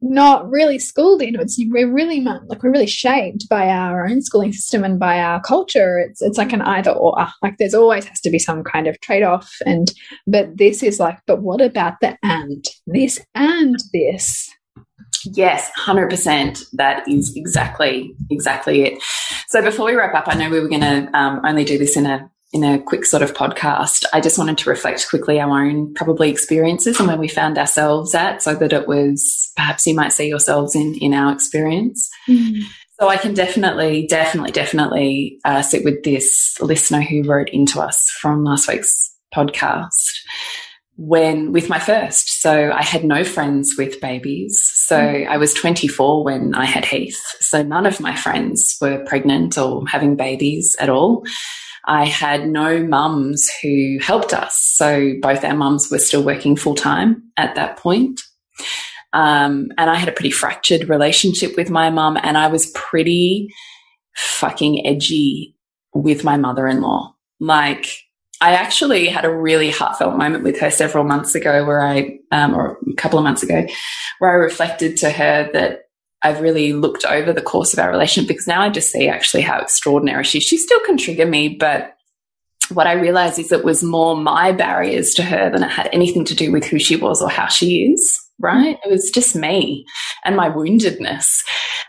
[0.00, 1.38] not really schooled in.
[1.38, 5.40] It's we're really like we're really shaped by our own schooling system and by our
[5.40, 5.98] culture.
[5.98, 7.16] It's it's like an either or.
[7.42, 9.52] Like there's always has to be some kind of trade off.
[9.64, 9.92] And
[10.26, 14.50] but this is like, but what about the and this and this?
[15.24, 16.64] Yes, 100%.
[16.74, 19.02] That is exactly, exactly it.
[19.48, 21.96] So before we wrap up, I know we were going to um, only do this
[21.96, 25.64] in a in a quick sort of podcast, I just wanted to reflect quickly our
[25.64, 29.94] own probably experiences and where we found ourselves at so that it was perhaps you
[29.94, 32.08] might see yourselves in in our experience.
[32.28, 32.62] Mm.
[32.98, 38.08] So I can definitely, definitely, definitely uh, sit with this listener who wrote into us
[38.20, 39.92] from last week's podcast
[40.96, 42.40] when with my first.
[42.40, 44.58] So I had no friends with babies.
[44.74, 45.28] So mm.
[45.28, 47.20] I was 24 when I had Heath.
[47.40, 51.24] So none of my friends were pregnant or having babies at all.
[51.86, 54.56] I had no mums who helped us.
[54.74, 58.20] So both our mums were still working full time at that point.
[59.12, 63.48] Um, and I had a pretty fractured relationship with my mum, and I was pretty
[64.14, 65.54] fucking edgy
[65.94, 67.14] with my mother in law.
[67.40, 67.86] Like,
[68.40, 72.54] I actually had a really heartfelt moment with her several months ago where I, um,
[72.54, 73.66] or a couple of months ago,
[74.18, 75.85] where I reflected to her that
[76.26, 79.42] I've really looked over the course of our relationship because now I just see actually
[79.42, 80.44] how extraordinary she is.
[80.44, 81.96] She still can trigger me, but
[82.72, 86.24] what I realized is it was more my barriers to her than it had anything
[86.24, 88.78] to do with who she was or how she is right?
[88.84, 89.86] It was just me
[90.24, 91.42] and my woundedness.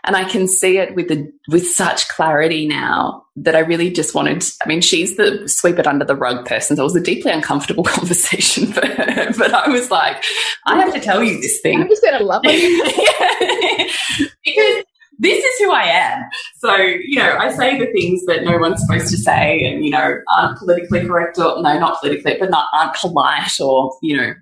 [0.04, 4.14] And I can see it with the, with such clarity now that I really just
[4.14, 6.76] wanted, I mean, she's the sweep it under the rug person.
[6.76, 9.32] So it was a deeply uncomfortable conversation for her.
[9.36, 10.24] But I was like,
[10.66, 11.80] I have to tell you this thing.
[11.80, 13.90] I'm just going to love it.
[14.44, 14.84] because
[15.18, 16.22] this is who I am.
[16.58, 19.90] So, you know, I say the things that no one's supposed to say and, you
[19.90, 24.34] know, aren't politically correct or, no, not politically, but not, aren't polite or, you know,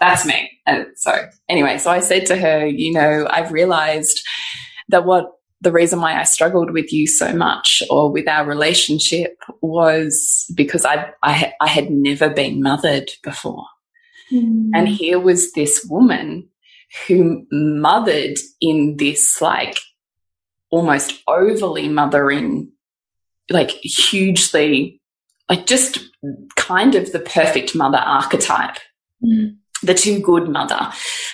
[0.00, 0.50] that's me.
[0.66, 4.20] And so anyway, so I said to her, you know, I've realized
[4.88, 9.36] that what the reason why I struggled with you so much or with our relationship
[9.60, 13.66] was because I, I, I had never been mothered before.
[14.32, 14.70] Mm.
[14.74, 16.48] And here was this woman
[17.06, 19.78] who mothered in this like
[20.70, 22.72] almost overly mothering,
[23.50, 25.02] like hugely,
[25.50, 25.98] like just
[26.56, 28.78] kind of the perfect mother archetype.
[29.22, 30.90] Mm the too good mother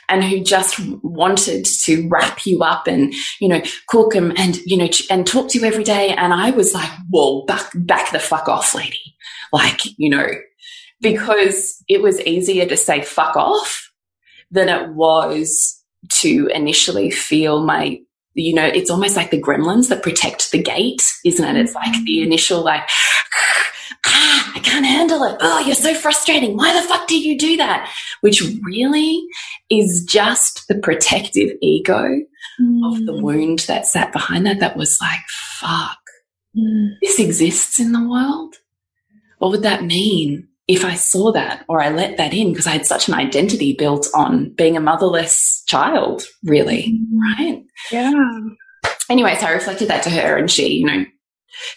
[0.09, 4.77] and who just wanted to wrap you up and you know cook them and you
[4.77, 6.11] know and talk to you every day.
[6.11, 9.17] And i was like whoa back back the fuck off lady.
[9.53, 10.27] Like you know
[11.01, 13.91] because it was easier to say fuck off
[14.51, 17.99] than it was to initially feel my
[18.35, 21.57] you know it's almost like the gremlins that protect the gate isn't it?
[21.57, 22.27] It's like the mm-hmm.
[22.27, 22.89] initial like
[24.07, 25.37] ah, I can't handle it.
[25.41, 26.57] Oh, you're so frustrating.
[26.57, 27.91] Why the fuck do you do that?
[28.21, 29.23] Which really
[29.71, 32.21] is just the protective ego
[32.61, 32.93] mm.
[32.93, 33.23] of the mm.
[33.23, 35.99] wound that sat behind that, that was like, fuck,
[36.57, 36.91] mm.
[37.03, 38.57] this exists in the world.
[39.39, 42.53] What would that mean if I saw that or I let that in?
[42.53, 47.19] Because I had such an identity built on being a motherless child, really, mm.
[47.21, 47.65] right?
[47.93, 48.13] Yeah.
[49.09, 51.05] Anyway, so I reflected that to her and she, you know,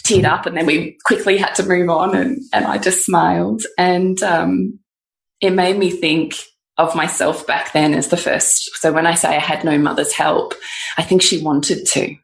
[0.03, 3.63] teared up and then we quickly had to move on and, and I just smiled.
[3.77, 4.79] And um,
[5.41, 6.35] it made me think
[6.77, 8.69] of myself back then as the first.
[8.75, 10.53] So when I say I had no mother's help,
[10.97, 12.15] I think she wanted to.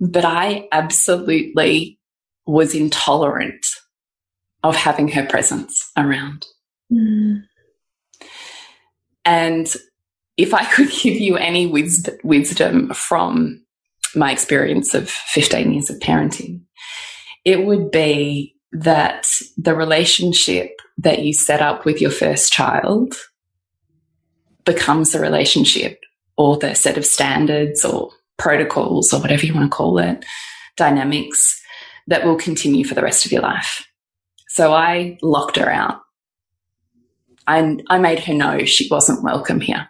[0.00, 1.98] But I absolutely
[2.46, 3.64] was intolerant
[4.62, 6.46] of having her presence around.
[6.92, 7.44] Mm.
[9.24, 9.72] And
[10.36, 13.64] if I could give you any wisdom from
[14.14, 16.62] my experience of 15 years of parenting,
[17.44, 23.14] it would be that the relationship that you set up with your first child
[24.64, 26.00] becomes the relationship
[26.36, 30.24] or the set of standards or protocols or whatever you want to call it,
[30.76, 31.60] dynamics
[32.06, 33.86] that will continue for the rest of your life.
[34.48, 36.00] So I locked her out.
[37.46, 39.88] I, I made her know she wasn't welcome here,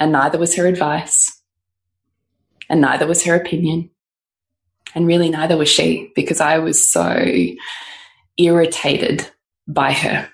[0.00, 1.42] and neither was her advice
[2.74, 3.88] and neither was her opinion.
[4.96, 7.24] And really, neither was she, because I was so
[8.36, 9.30] irritated
[9.68, 10.28] by her.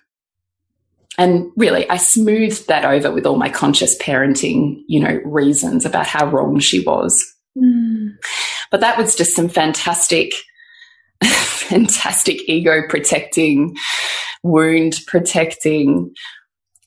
[1.19, 6.07] And really, I smoothed that over with all my conscious parenting, you know, reasons about
[6.07, 7.31] how wrong she was.
[7.59, 8.17] Mm.
[8.71, 10.33] But that was just some fantastic,
[11.23, 13.77] fantastic ego protecting,
[14.43, 16.15] wound protecting,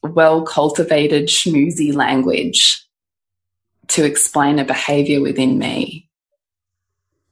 [0.01, 2.82] well cultivated schmoozy language
[3.89, 6.09] to explain a behavior within me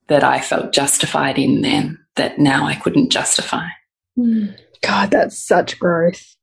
[0.07, 3.67] that I felt justified in then that now I couldn't justify.
[4.17, 4.57] Mm.
[4.81, 6.35] God, that's such growth.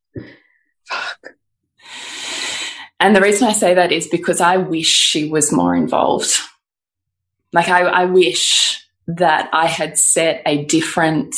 [0.85, 1.35] Fuck.
[2.99, 6.37] And the reason I say that is because I wish she was more involved.
[7.53, 11.35] Like, I, I wish that I had set a different,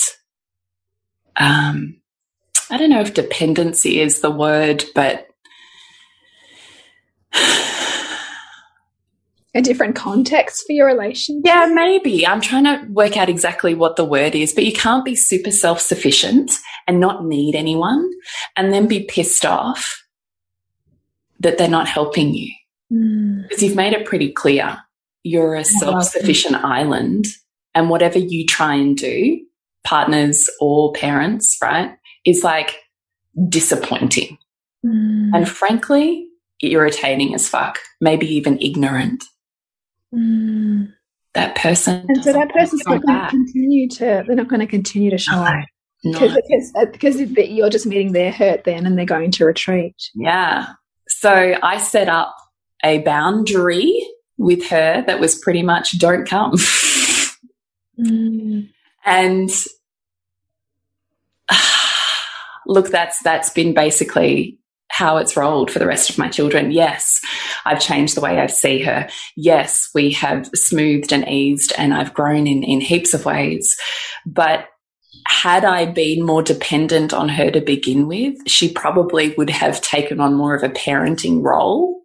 [1.36, 2.02] um,
[2.70, 5.28] I don't know if dependency is the word, but
[9.54, 11.44] a different context for your relationship?
[11.46, 12.26] Yeah, maybe.
[12.26, 15.52] I'm trying to work out exactly what the word is, but you can't be super
[15.52, 16.52] self sufficient
[16.88, 18.10] and not need anyone
[18.56, 20.04] and then be pissed off
[21.40, 22.54] that they're not helping you.
[22.92, 23.44] Mm.
[23.44, 24.78] Because you've made it pretty clear
[25.24, 27.28] you're a self sufficient island
[27.76, 29.40] and whatever you try and do,
[29.84, 31.96] partners or parents, right,
[32.26, 32.76] is like
[33.48, 34.38] disappointing.
[34.86, 35.32] Mm.
[35.34, 36.28] And frankly,
[36.62, 39.24] irritating as fuck, maybe even ignorant.
[40.14, 40.94] Mm.
[41.34, 42.06] That person.
[42.08, 45.18] And so that person's not going to continue to, they're not going to continue to
[45.18, 45.66] show up.
[46.04, 46.86] Because no.
[46.88, 49.96] because you're just meeting their hurt then and they're going to retreat.
[50.16, 50.74] Yeah.
[51.08, 52.36] So I set up
[52.84, 54.06] a boundary
[54.38, 56.54] with her that was pretty much don't come.
[58.00, 58.68] mm.
[59.06, 59.50] And
[62.66, 64.58] look, that's that's been basically
[64.92, 66.72] how it's rolled for the rest of my children.
[66.72, 67.20] Yes,
[67.66, 69.08] I've changed the way I see her.
[69.36, 73.76] Yes, we have smoothed and eased and I've grown in, in heaps of ways.
[74.26, 74.68] But
[75.26, 80.20] had I been more dependent on her to begin with, she probably would have taken
[80.20, 82.02] on more of a parenting role.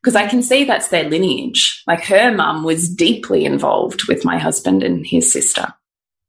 [0.00, 1.82] Because I can see that's their lineage.
[1.86, 5.72] Like her mum was deeply involved with my husband and his sister.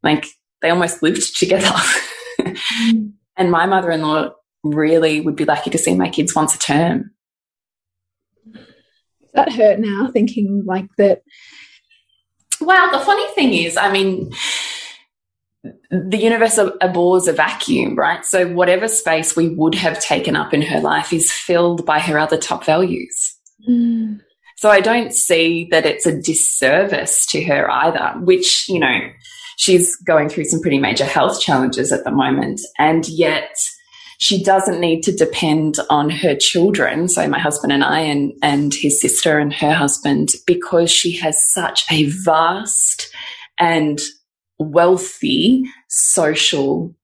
[0.02, 0.28] Like
[0.62, 1.72] they almost lived together.
[2.38, 3.14] Mm.
[3.38, 4.32] and my mother in law
[4.66, 7.12] really would be lucky to see my kids once a term.
[9.34, 11.22] That hurt now, thinking like that.
[12.62, 14.32] Well, the funny thing is, I mean,
[15.90, 18.24] the universe abhors a vacuum, right?
[18.26, 22.18] So whatever space we would have taken up in her life is filled by her
[22.18, 23.36] other top values.
[23.68, 24.22] Mm.
[24.58, 29.00] So I don't see that it's a disservice to her either, which, you know,
[29.58, 32.62] she's going through some pretty major health challenges at the moment.
[32.80, 33.54] And yet
[34.18, 38.74] she doesn't need to depend on her children, so my husband and I, and, and
[38.74, 43.10] his sister and her husband, because she has such a vast
[43.60, 44.00] and
[44.58, 46.96] wealthy social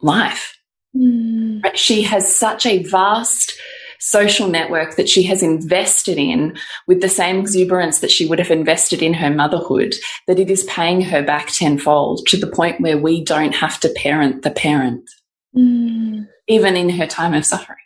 [0.00, 0.58] life.
[0.96, 1.62] Mm.
[1.74, 3.58] She has such a vast
[3.98, 6.56] social network that she has invested in
[6.86, 9.94] with the same exuberance that she would have invested in her motherhood,
[10.26, 13.88] that it is paying her back tenfold to the point where we don't have to
[13.88, 15.08] parent the parent
[15.56, 16.26] mm.
[16.48, 17.78] even in her time of suffering.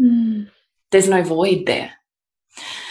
[0.00, 0.48] Mm.
[0.90, 1.92] There's no void there.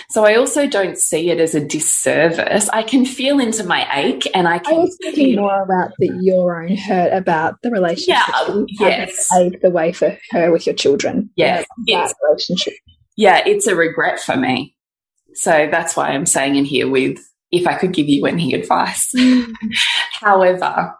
[0.10, 2.68] So I also don't see it as a disservice.
[2.70, 4.74] I can feel into my ache and I can.
[4.74, 8.24] I was thinking more about the, your own hurt about the relationship.
[8.28, 9.28] Yeah, yes.
[9.32, 11.30] Paved the way for her with your children.
[11.36, 12.74] Yeah, that relationship.
[13.18, 14.76] Yeah, it's a regret for me.
[15.36, 17.20] So that's why I'm saying in here with
[17.52, 19.12] if I could give you any advice.
[19.16, 19.54] Mm.
[20.14, 20.96] However,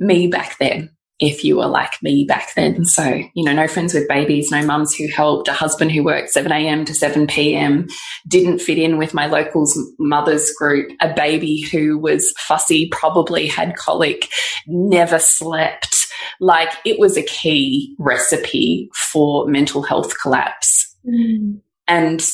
[0.00, 0.90] me back then,
[1.22, 2.84] if you were like me back then.
[2.84, 3.04] So,
[3.34, 6.50] you know, no friends with babies, no mums who helped, a husband who worked 7
[6.50, 6.84] a.m.
[6.84, 7.86] to 7 p.m.,
[8.26, 13.76] didn't fit in with my locals mothers group, a baby who was fussy, probably had
[13.76, 14.28] colic,
[14.66, 15.94] never slept.
[16.40, 20.92] Like it was a key recipe for mental health collapse.
[21.06, 21.60] Mm.
[21.86, 22.28] And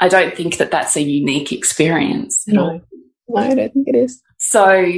[0.00, 2.64] I don't think that that's a unique experience at no.
[2.64, 2.80] all.
[3.28, 4.22] No, I don't think it is.
[4.38, 4.90] So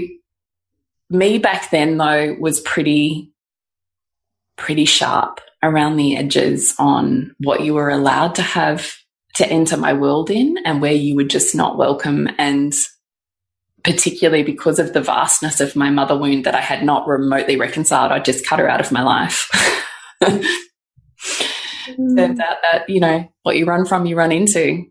[1.11, 3.31] me back then though was pretty
[4.57, 8.95] pretty sharp around the edges on what you were allowed to have
[9.35, 12.73] to enter my world in and where you were just not welcome and
[13.83, 18.13] particularly because of the vastness of my mother wound that I had not remotely reconciled
[18.13, 19.49] I just cut her out of my life
[20.23, 22.17] mm.
[22.17, 24.85] turns out that you know what you run from you run into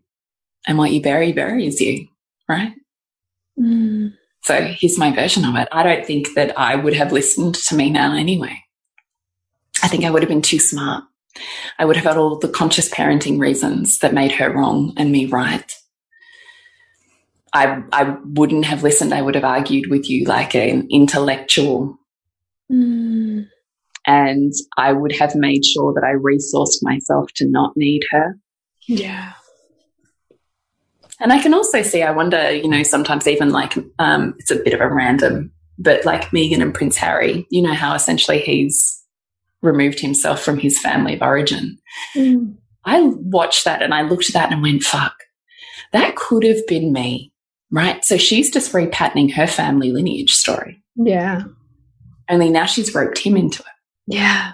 [0.66, 2.06] and what you bury buries you
[2.48, 2.74] right
[3.58, 4.12] mm.
[4.44, 5.68] So here's my version of it.
[5.72, 8.62] I don't think that I would have listened to me now anyway.
[9.82, 11.04] I think I would have been too smart.
[11.78, 15.26] I would have had all the conscious parenting reasons that made her wrong and me
[15.26, 15.72] right.
[17.54, 19.14] I, I wouldn't have listened.
[19.14, 21.98] I would have argued with you like an intellectual.
[22.70, 23.48] Mm.
[24.06, 28.36] And I would have made sure that I resourced myself to not need her.
[28.86, 29.32] Yeah.
[31.24, 34.56] And I can also see, I wonder, you know, sometimes even like, um, it's a
[34.56, 39.02] bit of a random, but like Meghan and Prince Harry, you know, how essentially he's
[39.62, 41.78] removed himself from his family of origin.
[42.14, 42.56] Mm.
[42.84, 45.14] I watched that and I looked at that and went, fuck,
[45.92, 47.32] that could have been me,
[47.70, 48.04] right?
[48.04, 50.82] So she's just repatterning her family lineage story.
[50.94, 51.44] Yeah.
[52.28, 54.14] Only now she's roped him into it.
[54.14, 54.52] Yeah.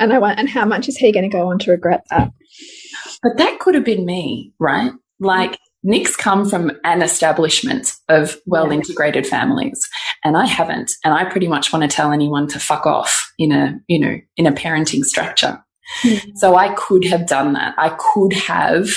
[0.00, 2.32] And I want, and how much is he going to go on to regret that?
[3.22, 4.90] But that could have been me, right?
[5.20, 9.80] Like Nick's come from an establishment of well integrated families
[10.24, 10.92] and I haven't.
[11.04, 14.16] And I pretty much want to tell anyone to fuck off in a, you know,
[14.36, 15.62] in a parenting structure.
[16.02, 16.36] Mm.
[16.36, 17.74] So I could have done that.
[17.78, 18.88] I could have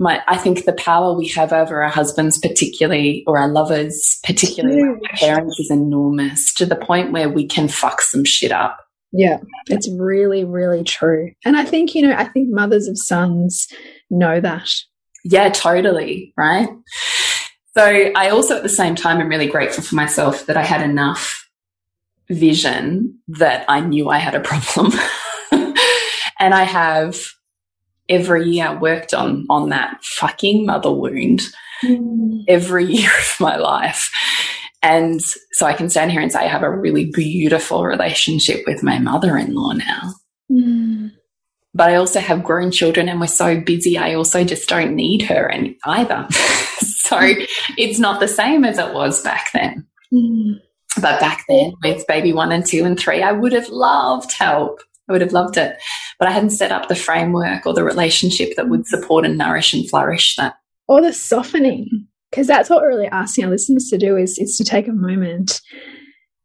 [0.00, 4.80] my, I think the power we have over our husbands, particularly, or our lovers, particularly
[4.82, 8.78] our parents, is enormous to the point where we can fuck some shit up.
[9.12, 11.32] Yeah, it's really, really true.
[11.44, 13.66] And I think, you know, I think mothers of sons
[14.10, 14.68] know that
[15.24, 16.32] yeah, totally.
[16.36, 16.68] Right.
[17.76, 20.82] So I also at the same time am really grateful for myself that I had
[20.82, 21.48] enough
[22.28, 24.92] vision that I knew I had a problem.
[25.52, 27.20] and I have
[28.08, 31.42] every year worked on on that fucking mother wound
[31.84, 32.44] mm.
[32.48, 34.10] every year of my life.
[34.82, 35.20] And
[35.52, 38.98] so I can stand here and say I have a really beautiful relationship with my
[38.98, 40.14] mother-in-law now.
[40.50, 41.12] Mm.
[41.74, 43.98] But I also have grown children and we're so busy.
[43.98, 46.26] I also just don't need her any, either.
[46.80, 47.18] so
[47.76, 49.86] it's not the same as it was back then.
[50.12, 50.60] Mm.
[51.00, 54.80] But back then, with baby one and two and three, I would have loved help.
[55.08, 55.78] I would have loved it.
[56.18, 59.72] But I hadn't set up the framework or the relationship that would support and nourish
[59.72, 60.54] and flourish that.
[60.88, 62.06] Or the softening.
[62.30, 64.92] Because that's what we're really asking our listeners to do is, is to take a
[64.92, 65.60] moment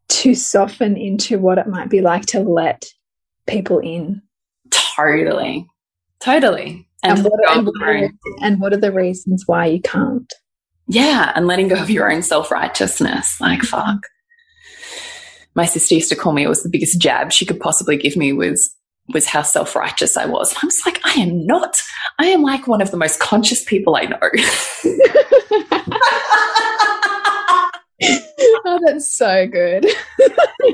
[0.10, 2.86] to soften into what it might be like to let
[3.48, 4.22] people in.
[4.96, 5.68] Totally.
[6.20, 6.88] Totally.
[7.04, 8.10] And, and, what, are, and, what are,
[8.42, 10.32] and what are the reasons why you can't?
[10.88, 11.32] Yeah.
[11.36, 13.40] And letting go of your own self righteousness.
[13.42, 13.68] Like, mm-hmm.
[13.68, 14.08] fuck.
[15.56, 18.16] My sister used to call me, it was the biggest jab she could possibly give
[18.16, 18.74] me was
[19.14, 20.54] was how self righteous I was.
[20.56, 21.76] I was like, I am not.
[22.20, 24.18] I am like one of the most conscious people I know.
[28.66, 29.84] oh, that's so good.
[30.18, 30.70] the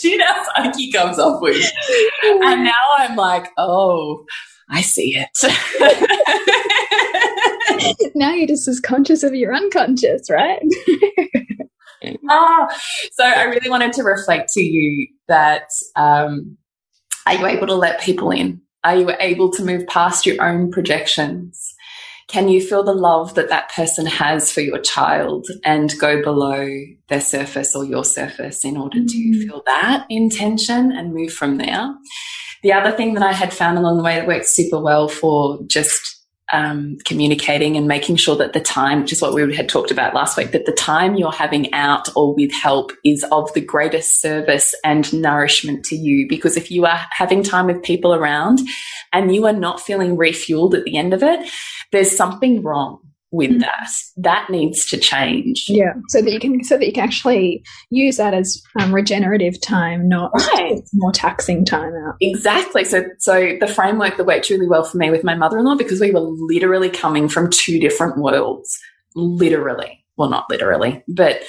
[0.00, 1.70] shit our psyche comes off with.
[2.24, 4.24] And now I'm like, oh,
[4.70, 5.28] I see it.
[8.14, 10.62] now you're just as conscious of your unconscious, right?
[12.28, 12.68] ah,
[13.12, 16.56] so I really wanted to reflect to you that um,
[17.26, 18.60] are you able to let people in?
[18.84, 21.61] Are you able to move past your own projections?
[22.32, 26.66] Can you feel the love that that person has for your child and go below
[27.08, 29.08] their surface or your surface in order mm.
[29.08, 31.94] to feel that intention and move from there?
[32.62, 35.58] The other thing that I had found along the way that works super well for
[35.66, 36.21] just
[36.52, 40.14] um, communicating and making sure that the time, which is what we had talked about
[40.14, 44.20] last week, that the time you're having out or with help is of the greatest
[44.20, 46.28] service and nourishment to you.
[46.28, 48.60] Because if you are having time with people around
[49.12, 51.50] and you are not feeling refueled at the end of it,
[51.90, 53.60] there's something wrong with mm.
[53.60, 53.88] that.
[54.16, 55.64] That needs to change.
[55.68, 59.60] Yeah, so that you can so that you can actually use that as um, regenerative
[59.60, 60.82] time, not right.
[60.94, 62.14] more taxing time out.
[62.20, 62.84] Exactly.
[62.84, 66.12] So so the framework that worked really well for me with my mother-in-law because we
[66.12, 68.78] were literally coming from two different worlds.
[69.14, 71.42] Literally, well, not literally, but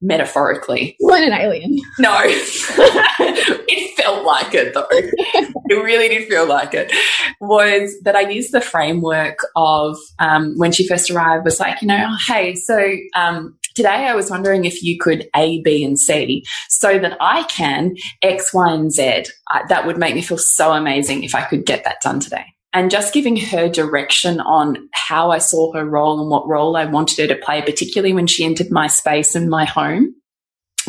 [0.00, 0.96] metaphorically.
[1.00, 1.78] When an alien.
[1.98, 2.20] No.
[2.24, 4.86] it felt like it though.
[4.90, 6.92] it really did feel like it.
[7.40, 11.88] Was that I used the framework of um, when she first arrived was like, you
[11.88, 15.98] know, oh, hey, so um, today I was wondering if you could A, B, and
[15.98, 19.26] C so that I can X, Y, and Z.
[19.48, 22.44] I, that would make me feel so amazing if I could get that done today
[22.72, 26.84] and just giving her direction on how I saw her role and what role I
[26.84, 30.14] wanted her to play, particularly when she entered my space and my home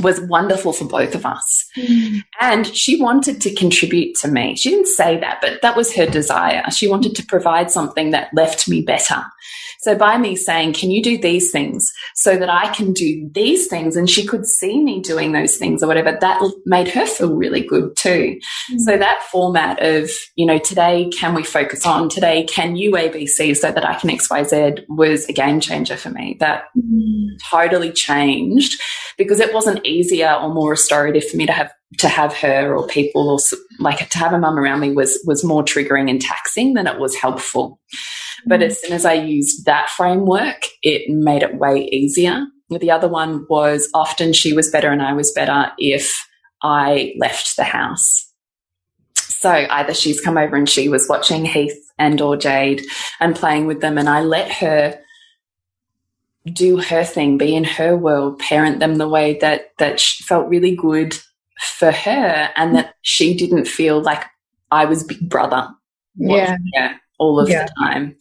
[0.02, 1.66] was wonderful for both of us.
[1.76, 2.24] Mm.
[2.40, 4.56] And she wanted to contribute to me.
[4.56, 6.64] She didn't say that, but that was her desire.
[6.72, 9.24] She wanted to provide something that left me better.
[9.88, 13.68] So by me saying, can you do these things so that I can do these
[13.68, 13.96] things?
[13.96, 17.62] And she could see me doing those things or whatever, that made her feel really
[17.62, 18.38] good too.
[18.70, 18.80] Mm.
[18.80, 23.56] So that format of, you know, today can we focus on, today can you ABC
[23.56, 26.36] so that I can XYZ was a game changer for me.
[26.42, 27.30] That mm.
[27.50, 28.82] totally changed
[29.18, 32.86] because it wasn't easier or more restorative for me to have to have her or
[32.88, 33.40] people or
[33.80, 37.00] like to have a mum around me was was more triggering and taxing than it
[37.00, 37.80] was helpful.
[38.46, 42.46] But as soon as I used that framework, it made it way easier.
[42.70, 46.14] The other one was often she was better and I was better if
[46.62, 48.32] I left the house.
[49.16, 52.84] So either she's come over and she was watching Heath and or Jade
[53.20, 55.00] and playing with them and I let her
[56.54, 60.76] do her thing, be in her world, parent them the way that that felt really
[60.76, 61.18] good
[61.60, 64.24] for her, and that she didn't feel like
[64.72, 65.68] I was big brother.
[66.16, 66.58] Yeah,
[67.18, 67.66] all of yeah.
[67.66, 68.16] the time.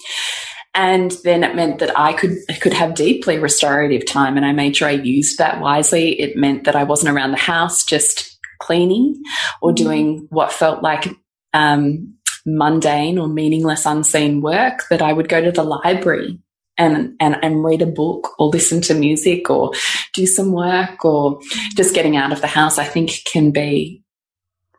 [0.74, 4.76] And then it meant that I could could have deeply restorative time, and I made
[4.76, 6.20] sure I used that wisely.
[6.20, 9.22] It meant that I wasn't around the house just cleaning
[9.62, 9.84] or mm-hmm.
[9.84, 11.08] doing what felt like
[11.54, 14.84] um, mundane or meaningless unseen work.
[14.90, 16.38] That I would go to the library
[16.78, 19.72] and, and, and read a book or listen to music or
[20.12, 21.40] do some work or
[21.74, 24.02] just getting out of the house, I think can be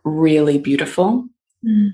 [0.03, 1.28] really beautiful.
[1.65, 1.91] Mm.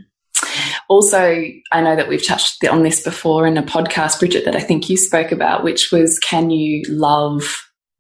[0.90, 4.60] Also, I know that we've touched on this before in a podcast, Bridget, that I
[4.60, 7.44] think you spoke about, which was can you love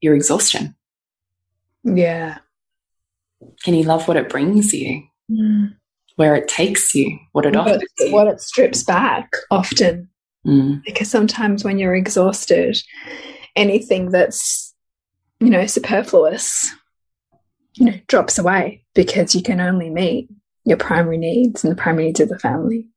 [0.01, 0.75] your exhaustion?
[1.83, 2.39] Yeah.
[3.63, 5.03] Can you love what it brings you?
[5.31, 5.75] Mm.
[6.15, 8.11] Where it takes you, what it offers you.
[8.11, 10.09] What it strips back often.
[10.45, 10.83] Mm.
[10.83, 12.77] Because sometimes when you're exhausted,
[13.55, 14.73] anything that's,
[15.39, 16.69] you know, superfluous,
[17.73, 20.29] you know, drops away because you can only meet
[20.65, 22.87] your primary needs and the primary needs of the family.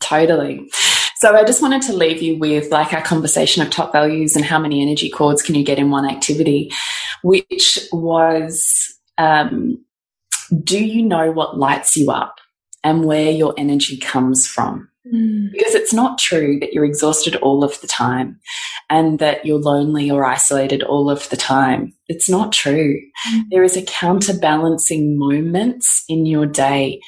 [0.00, 0.70] Totally.
[1.16, 4.44] So I just wanted to leave you with like our conversation of top values and
[4.44, 6.72] how many energy cords can you get in one activity,
[7.22, 9.84] which was, um,
[10.64, 12.40] do you know what lights you up?
[12.84, 14.88] and where your energy comes from.
[15.06, 15.50] Mm.
[15.52, 18.38] Because it's not true that you're exhausted all of the time
[18.88, 21.92] and that you're lonely or isolated all of the time.
[22.08, 23.00] It's not true.
[23.32, 23.42] Mm.
[23.50, 27.00] There is a counterbalancing moments in your day.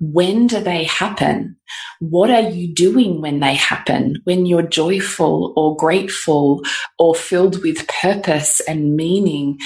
[0.00, 1.56] When do they happen?
[2.00, 4.16] What are you doing when they happen?
[4.24, 6.62] When you're joyful or grateful
[6.98, 9.58] or filled with purpose and meaning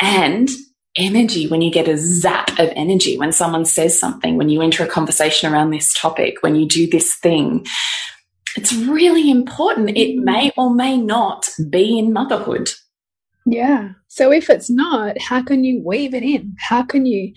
[0.00, 0.48] and
[0.96, 4.84] energy, when you get a zap of energy, when someone says something, when you enter
[4.84, 7.66] a conversation around this topic, when you do this thing,
[8.56, 9.90] it's really important.
[9.90, 10.24] It mm.
[10.24, 12.70] may or may not be in motherhood.
[13.44, 13.90] Yeah.
[14.08, 16.54] So if it's not, how can you weave it in?
[16.60, 17.32] How can you,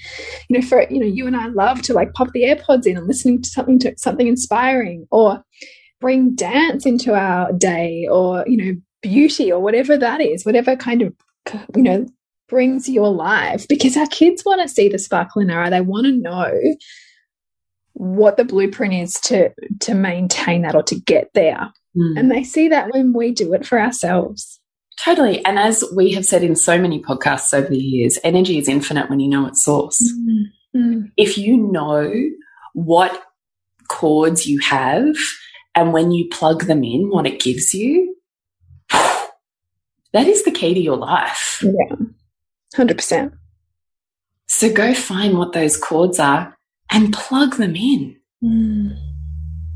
[0.49, 2.97] you know, for you know, you and I love to like pop the AirPods in
[2.97, 5.43] and listening to something to something inspiring, or
[5.99, 11.01] bring dance into our day, or you know, beauty, or whatever that is, whatever kind
[11.01, 11.14] of
[11.76, 12.06] you know
[12.48, 15.70] brings your life because our kids want to see the sparkle in our eye.
[15.70, 16.52] They want to know
[17.93, 21.72] what the blueprint is to to maintain that or to get there.
[21.98, 22.20] Mm.
[22.20, 24.60] And they see that when we do it for ourselves.
[25.00, 25.43] Totally.
[25.46, 29.10] And as we have said in so many podcasts over the years, energy is infinite
[29.10, 30.02] when you know its source.
[30.14, 30.43] Mm.
[30.76, 31.12] Mm.
[31.18, 32.14] If you know
[32.74, 33.24] what
[33.88, 35.16] cords you have
[35.74, 38.16] and when you plug them in, what it gives you,
[38.91, 41.62] that is the key to your life.
[41.64, 41.96] Yeah.
[42.76, 43.32] 100%.
[44.47, 46.55] So go find what those cords are
[46.91, 48.15] and plug them in.
[48.43, 48.97] Mm.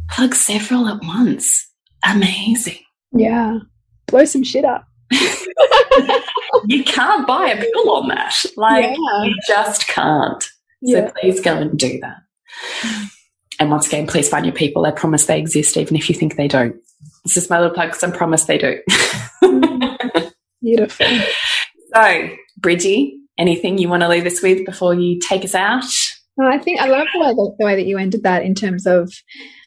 [0.09, 1.67] Plug several at once.
[2.05, 2.79] Amazing.
[3.11, 3.59] Yeah.
[4.07, 4.85] Blow some shit up.
[6.67, 8.35] you can't buy a pill on that.
[8.55, 9.23] Like, yeah.
[9.23, 10.43] you just can't.
[10.43, 10.49] So
[10.81, 11.11] yeah.
[11.19, 12.17] please go and do that.
[13.59, 14.85] And once again, please find your people.
[14.85, 16.75] I promise they exist, even if you think they don't.
[17.25, 18.79] This is my little plug because I promise they do.
[20.61, 21.07] Beautiful.
[21.99, 25.83] So, Bridgie, anything you want to leave us with before you take us out?
[26.41, 29.11] I think I love the way, the way that you ended that in terms of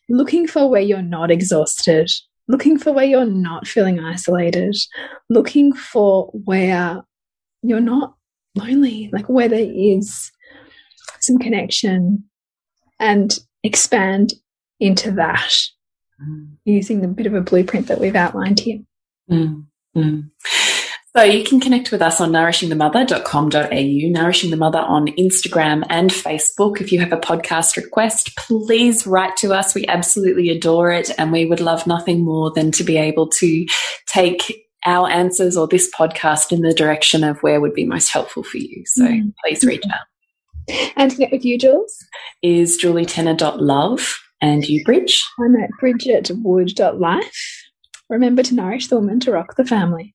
[0.09, 2.09] looking for where you're not exhausted,
[2.49, 4.75] looking for where you're not feeling isolated,
[5.29, 7.03] looking for where
[7.63, 8.15] you're not
[8.55, 10.33] lonely, like where there is
[11.21, 12.25] some connection
[12.99, 14.33] and expand
[14.81, 15.53] into that
[16.19, 16.49] mm.
[16.65, 18.79] using the bit of a blueprint that we've outlined here.
[19.31, 19.67] Mm.
[19.95, 20.31] Mm.
[21.15, 26.81] So you can connect with us on nourishingthemother.com.au, Nourishing the Mother on Instagram and Facebook.
[26.81, 29.75] If you have a podcast request, please write to us.
[29.75, 31.11] We absolutely adore it.
[31.19, 33.67] And we would love nothing more than to be able to
[34.07, 38.43] take our answers or this podcast in the direction of where would be most helpful
[38.43, 38.83] for you.
[38.87, 39.33] So mm -hmm.
[39.45, 40.07] please reach out.
[40.97, 41.95] And to get with you, Jules?
[42.41, 44.03] Is julietenner.love
[44.41, 45.23] and you, Bridge?
[45.39, 47.41] I'm at bridgetwood.life.
[48.09, 50.15] Remember to nourish the woman to rock the family.